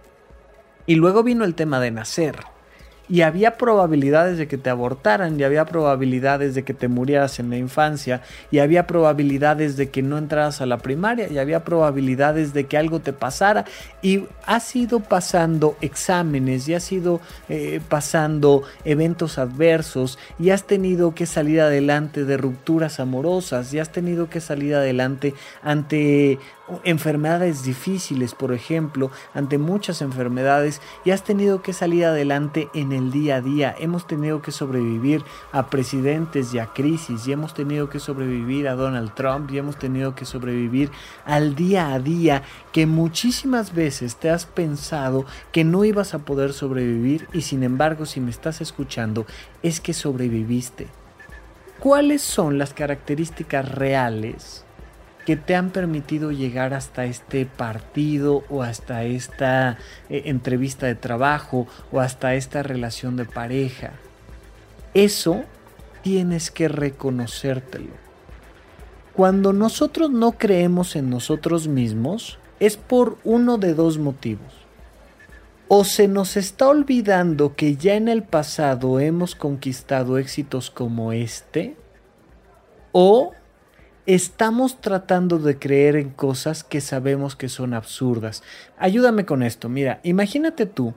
[0.86, 2.36] Y luego vino el tema de nacer
[3.10, 7.50] y había probabilidades de que te abortaran y había probabilidades de que te murieras en
[7.50, 12.54] la infancia y había probabilidades de que no entraras a la primaria y había probabilidades
[12.54, 13.64] de que algo te pasara
[14.00, 21.12] y has ido pasando exámenes y has ido eh, pasando eventos adversos y has tenido
[21.14, 26.38] que salir adelante de rupturas amorosas y has tenido que salir adelante ante
[26.84, 33.10] enfermedades difíciles, por ejemplo, ante muchas enfermedades y has tenido que salir adelante en el
[33.10, 33.74] día a día.
[33.78, 38.74] Hemos tenido que sobrevivir a presidentes y a crisis y hemos tenido que sobrevivir a
[38.74, 40.90] Donald Trump y hemos tenido que sobrevivir
[41.24, 42.42] al día a día
[42.72, 48.06] que muchísimas veces te has pensado que no ibas a poder sobrevivir y sin embargo
[48.06, 49.26] si me estás escuchando
[49.62, 50.86] es que sobreviviste.
[51.80, 54.66] ¿Cuáles son las características reales
[55.26, 61.66] que te han permitido llegar hasta este partido o hasta esta eh, entrevista de trabajo
[61.92, 63.92] o hasta esta relación de pareja.
[64.94, 65.44] Eso
[66.02, 67.92] tienes que reconocértelo.
[69.12, 74.54] Cuando nosotros no creemos en nosotros mismos es por uno de dos motivos.
[75.68, 81.76] O se nos está olvidando que ya en el pasado hemos conquistado éxitos como este,
[82.92, 83.32] o
[84.14, 88.42] estamos tratando de creer en cosas que sabemos que son absurdas.
[88.78, 89.68] Ayúdame con esto.
[89.68, 90.94] Mira, imagínate tú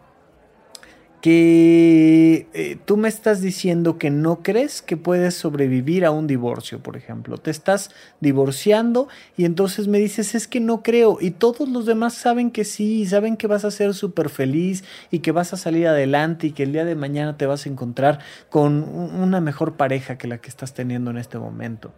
[1.23, 6.83] que eh, tú me estás diciendo que no crees que puedes sobrevivir a un divorcio,
[6.83, 7.37] por ejemplo.
[7.37, 9.07] Te estás divorciando
[9.37, 11.19] y entonces me dices, es que no creo.
[11.21, 15.19] Y todos los demás saben que sí, saben que vas a ser súper feliz y
[15.19, 18.19] que vas a salir adelante y que el día de mañana te vas a encontrar
[18.49, 21.93] con una mejor pareja que la que estás teniendo en este momento.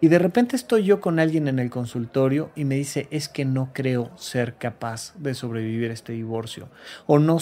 [0.00, 3.44] Y de repente estoy yo con alguien en el consultorio y me dice, es que
[3.44, 6.68] no creo ser capaz de sobrevivir este divorcio,
[7.06, 7.38] o no,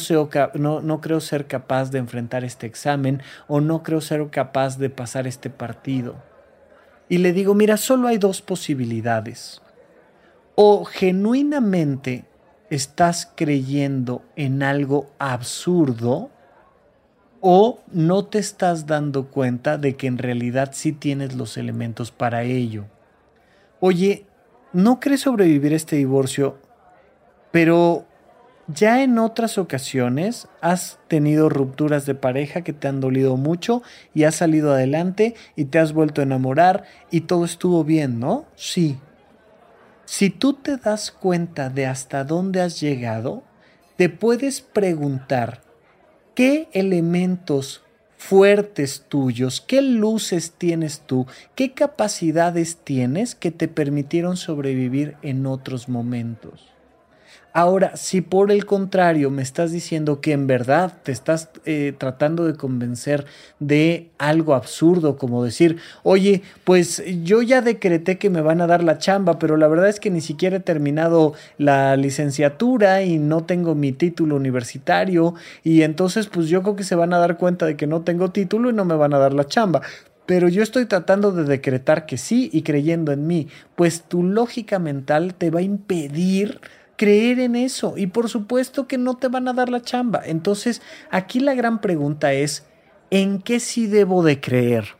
[0.54, 5.26] no creo ser capaz de enfrentar este examen, o no creo ser capaz de pasar
[5.26, 6.16] este partido.
[7.08, 9.62] Y le digo, mira, solo hay dos posibilidades.
[10.54, 12.24] O genuinamente
[12.70, 16.30] estás creyendo en algo absurdo,
[17.48, 22.42] o no te estás dando cuenta de que en realidad sí tienes los elementos para
[22.42, 22.86] ello.
[23.78, 24.26] Oye,
[24.72, 26.58] no crees sobrevivir este divorcio,
[27.52, 28.04] pero
[28.66, 33.80] ya en otras ocasiones has tenido rupturas de pareja que te han dolido mucho
[34.12, 36.82] y has salido adelante y te has vuelto a enamorar
[37.12, 38.46] y todo estuvo bien, ¿no?
[38.56, 38.98] Sí.
[40.04, 43.44] Si tú te das cuenta de hasta dónde has llegado,
[43.96, 45.65] te puedes preguntar
[46.36, 47.82] qué elementos
[48.18, 55.88] fuertes tuyos, qué luces tienes tú, qué capacidades tienes que te permitieron sobrevivir en otros
[55.88, 56.75] momentos.
[57.56, 62.44] Ahora, si por el contrario me estás diciendo que en verdad te estás eh, tratando
[62.44, 63.24] de convencer
[63.60, 68.84] de algo absurdo, como decir, oye, pues yo ya decreté que me van a dar
[68.84, 73.44] la chamba, pero la verdad es que ni siquiera he terminado la licenciatura y no
[73.44, 75.34] tengo mi título universitario,
[75.64, 78.32] y entonces pues yo creo que se van a dar cuenta de que no tengo
[78.32, 79.80] título y no me van a dar la chamba
[80.26, 84.80] pero yo estoy tratando de decretar que sí y creyendo en mí, pues tu lógica
[84.80, 86.60] mental te va a impedir
[86.96, 90.22] creer en eso y por supuesto que no te van a dar la chamba.
[90.24, 92.64] Entonces, aquí la gran pregunta es,
[93.10, 94.96] ¿en qué sí debo de creer?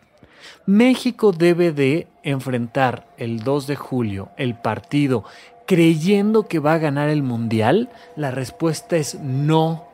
[0.66, 5.24] México debe de enfrentar el 2 de julio el partido
[5.66, 7.90] creyendo que va a ganar el mundial.
[8.14, 9.84] La respuesta es no.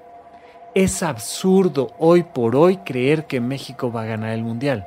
[0.75, 4.87] Es absurdo hoy por hoy creer que México va a ganar el mundial.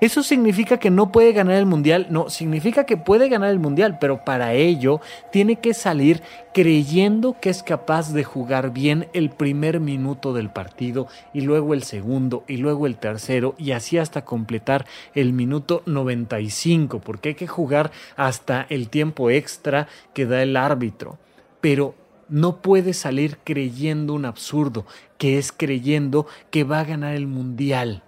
[0.00, 2.06] ¿Eso significa que no puede ganar el mundial?
[2.10, 5.00] No, significa que puede ganar el mundial, pero para ello
[5.30, 11.06] tiene que salir creyendo que es capaz de jugar bien el primer minuto del partido
[11.32, 17.00] y luego el segundo y luego el tercero y así hasta completar el minuto 95,
[17.00, 21.18] porque hay que jugar hasta el tiempo extra que da el árbitro.
[21.60, 21.94] Pero
[22.28, 24.86] no puede salir creyendo un absurdo,
[25.18, 28.02] que es creyendo que va a ganar el mundial.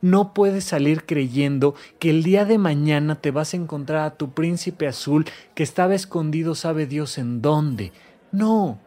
[0.00, 4.30] No puedes salir creyendo que el día de mañana te vas a encontrar a tu
[4.30, 7.92] príncipe azul que estaba escondido sabe Dios en dónde.
[8.30, 8.78] No,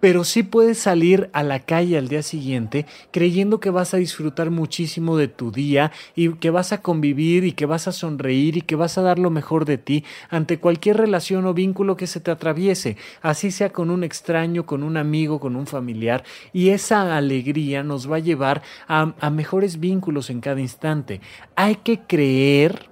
[0.00, 4.50] pero sí puedes salir a la calle al día siguiente creyendo que vas a disfrutar
[4.50, 8.62] muchísimo de tu día y que vas a convivir y que vas a sonreír y
[8.62, 12.20] que vas a dar lo mejor de ti ante cualquier relación o vínculo que se
[12.20, 17.16] te atraviese, así sea con un extraño, con un amigo, con un familiar, y esa
[17.16, 21.20] alegría nos va a llevar a, mejores vínculos en cada instante.
[21.56, 22.88] Hay que creer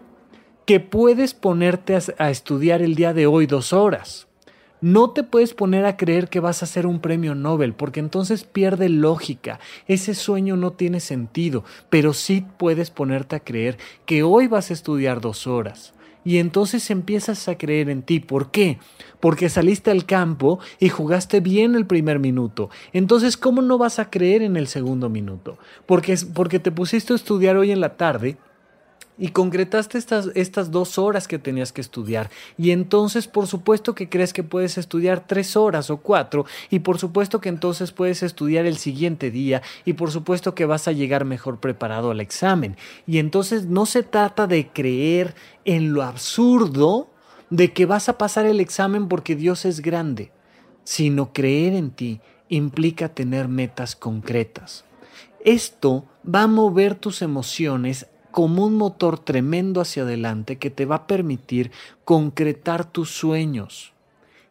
[0.66, 4.26] que puedes ponerte a estudiar el día de hoy dos horas
[4.84, 8.44] no te puedes poner a creer que vas a hacer un premio Nobel, porque entonces
[8.44, 9.58] pierde lógica.
[9.88, 14.74] Ese sueño no tiene sentido, pero sí puedes ponerte a creer que hoy vas a
[14.74, 15.94] estudiar dos horas.
[16.22, 18.20] Y entonces empiezas a creer en ti.
[18.20, 18.78] ¿Por qué?
[19.20, 22.68] Porque saliste al campo y jugaste bien el primer minuto.
[22.92, 25.56] Entonces, ¿cómo no vas a creer en el segundo minuto?
[25.86, 28.36] Porque, porque te pusiste a estudiar hoy en la tarde
[29.16, 32.30] y concretaste estas, estas dos horas que tenías que estudiar.
[32.58, 36.46] Y entonces, por supuesto que crees que puedes estudiar tres horas o cuatro.
[36.70, 39.62] Y por supuesto que entonces puedes estudiar el siguiente día.
[39.84, 42.76] Y por supuesto que vas a llegar mejor preparado al examen.
[43.06, 45.34] Y entonces no se trata de creer
[45.64, 47.10] en lo absurdo
[47.50, 50.32] de que vas a pasar el examen porque Dios es grande,
[50.82, 54.84] sino creer en ti implica tener metas concretas.
[55.44, 60.96] Esto va a mover tus emociones como un motor tremendo hacia adelante que te va
[60.96, 61.70] a permitir
[62.04, 63.92] concretar tus sueños.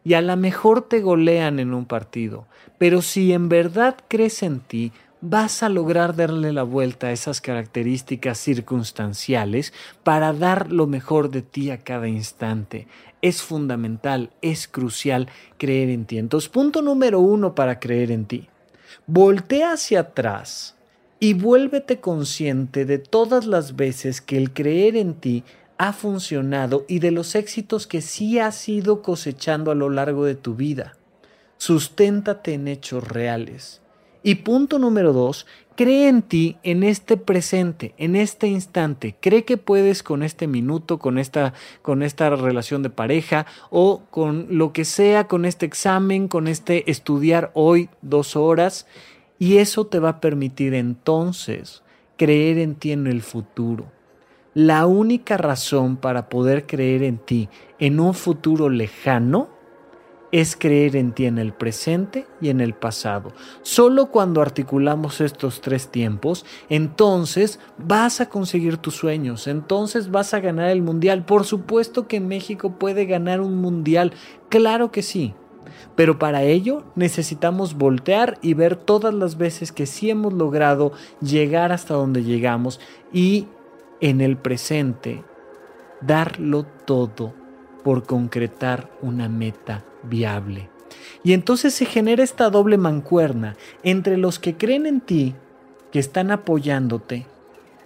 [0.04, 2.46] Y a lo mejor te golean en un partido,
[2.78, 7.42] pero si en verdad crees en ti, vas a lograr darle la vuelta a esas
[7.42, 12.88] características circunstanciales para dar lo mejor de ti a cada instante.
[13.20, 15.28] Es fundamental, es crucial
[15.58, 16.16] creer en ti.
[16.16, 18.48] Entonces, punto número uno para creer en ti.
[19.06, 20.74] Voltea hacia atrás
[21.24, 25.42] y vuélvete consciente de todas las veces que el creer en ti
[25.78, 30.34] ha funcionado y de los éxitos que sí has ido cosechando a lo largo de
[30.34, 30.98] tu vida.
[31.56, 33.80] Susténtate en hechos reales.
[34.22, 35.46] Y punto número dos,
[35.76, 39.16] cree en ti en este presente, en este instante.
[39.18, 44.46] Cree que puedes con este minuto, con esta, con esta relación de pareja o con
[44.50, 48.86] lo que sea, con este examen, con este estudiar hoy dos horas
[49.38, 51.82] y eso te va a permitir entonces
[52.16, 53.86] creer en ti en el futuro.
[54.54, 57.48] La única razón para poder creer en ti
[57.80, 59.48] en un futuro lejano
[60.30, 63.32] es creer en ti en el presente y en el pasado.
[63.62, 70.40] Solo cuando articulamos estos tres tiempos, entonces vas a conseguir tus sueños, entonces vas a
[70.40, 71.24] ganar el mundial.
[71.24, 74.12] Por supuesto que México puede ganar un mundial,
[74.48, 75.34] claro que sí.
[75.96, 81.72] Pero para ello necesitamos voltear y ver todas las veces que sí hemos logrado llegar
[81.72, 82.80] hasta donde llegamos
[83.12, 83.46] y
[84.00, 85.24] en el presente
[86.00, 87.34] darlo todo
[87.82, 90.68] por concretar una meta viable.
[91.22, 95.34] Y entonces se genera esta doble mancuerna entre los que creen en ti,
[95.90, 97.26] que están apoyándote,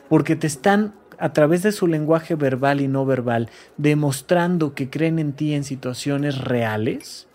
[0.08, 5.18] porque te están a través de su lenguaje verbal y no verbal, demostrando que creen
[5.18, 7.27] en ti en situaciones reales,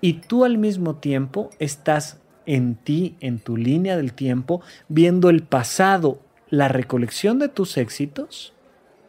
[0.00, 5.42] y tú al mismo tiempo estás en ti, en tu línea del tiempo, viendo el
[5.42, 8.52] pasado, la recolección de tus éxitos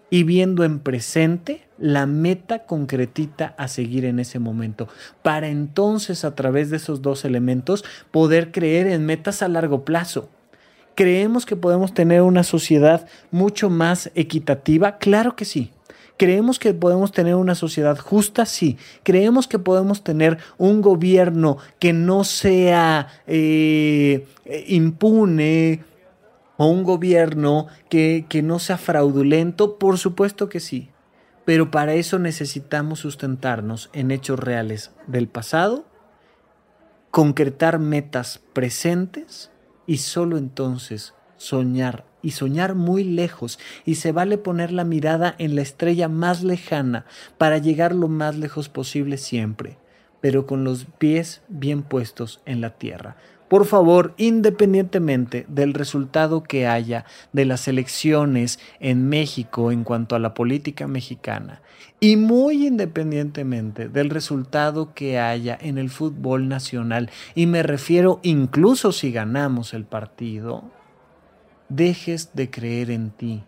[0.10, 4.88] y viendo en presente la meta concretita a seguir en ese momento,
[5.24, 10.30] para entonces a través de esos dos elementos poder creer en metas a largo plazo.
[10.94, 14.98] ¿Creemos que podemos tener una sociedad mucho más equitativa?
[14.98, 15.72] Claro que sí.
[16.18, 18.45] ¿Creemos que podemos tener una sociedad justa?
[18.45, 18.78] Sí.
[19.03, 24.28] ¿Creemos que podemos tener un gobierno que no sea eh,
[24.68, 25.84] impune
[26.57, 29.80] o un gobierno que, que no sea fraudulento?
[29.80, 30.89] Por supuesto que sí.
[31.45, 35.86] Pero para eso necesitamos sustentarnos en hechos reales del pasado,
[37.09, 39.49] concretar metas presentes
[39.88, 45.56] y solo entonces soñar y soñar muy lejos y se vale poner la mirada en
[45.56, 47.06] la estrella más lejana
[47.39, 49.78] para llegar lo más lejos posible siempre,
[50.22, 53.18] pero con los pies bien puestos en la tierra.
[53.48, 60.20] Por favor, independientemente del resultado que haya de las elecciones en México en cuanto a
[60.20, 61.62] la política mexicana,
[62.00, 68.92] y muy independientemente del resultado que haya en el fútbol nacional, y me refiero incluso
[68.92, 70.72] si ganamos el partido,
[71.76, 73.44] dejes de creer en ti.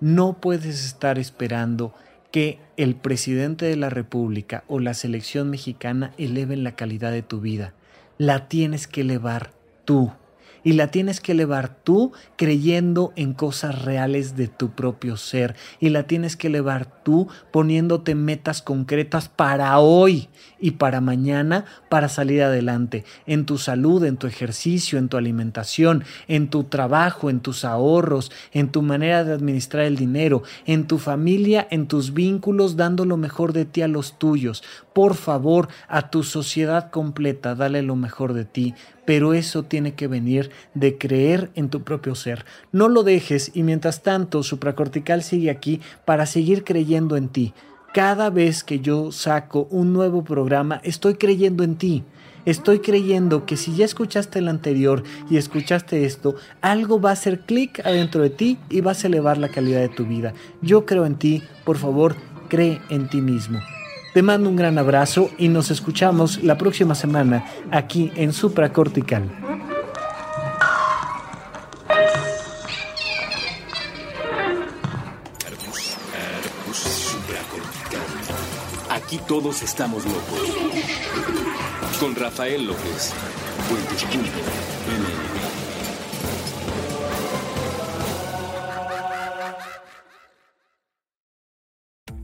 [0.00, 1.94] No puedes estar esperando
[2.30, 7.40] que el presidente de la República o la selección mexicana eleven la calidad de tu
[7.40, 7.72] vida
[8.18, 9.52] la tienes que elevar
[9.84, 10.12] tú.
[10.64, 15.56] Y la tienes que elevar tú creyendo en cosas reales de tu propio ser.
[15.80, 20.28] Y la tienes que elevar tú poniéndote metas concretas para hoy
[20.60, 23.04] y para mañana para salir adelante.
[23.26, 28.30] En tu salud, en tu ejercicio, en tu alimentación, en tu trabajo, en tus ahorros,
[28.52, 33.16] en tu manera de administrar el dinero, en tu familia, en tus vínculos, dando lo
[33.16, 34.62] mejor de ti a los tuyos.
[34.98, 38.74] Por favor, a tu sociedad completa, dale lo mejor de ti
[39.04, 42.44] pero eso tiene que venir de creer en tu propio ser.
[42.72, 47.54] No lo dejes y mientras tanto supracortical sigue aquí para seguir creyendo en ti.
[47.94, 52.04] Cada vez que yo saco un nuevo programa, estoy creyendo en ti.
[52.44, 57.46] Estoy creyendo que si ya escuchaste el anterior y escuchaste esto, algo va a hacer
[57.46, 60.34] clic adentro de ti y vas a elevar la calidad de tu vida.
[60.60, 62.16] Yo creo en ti, por favor,
[62.48, 63.60] cree en ti mismo.
[64.18, 69.30] Te mando un gran abrazo y nos escuchamos la próxima semana aquí en Supracortical.
[78.90, 80.56] Aquí todos estamos locos.
[82.00, 83.14] Con Rafael López.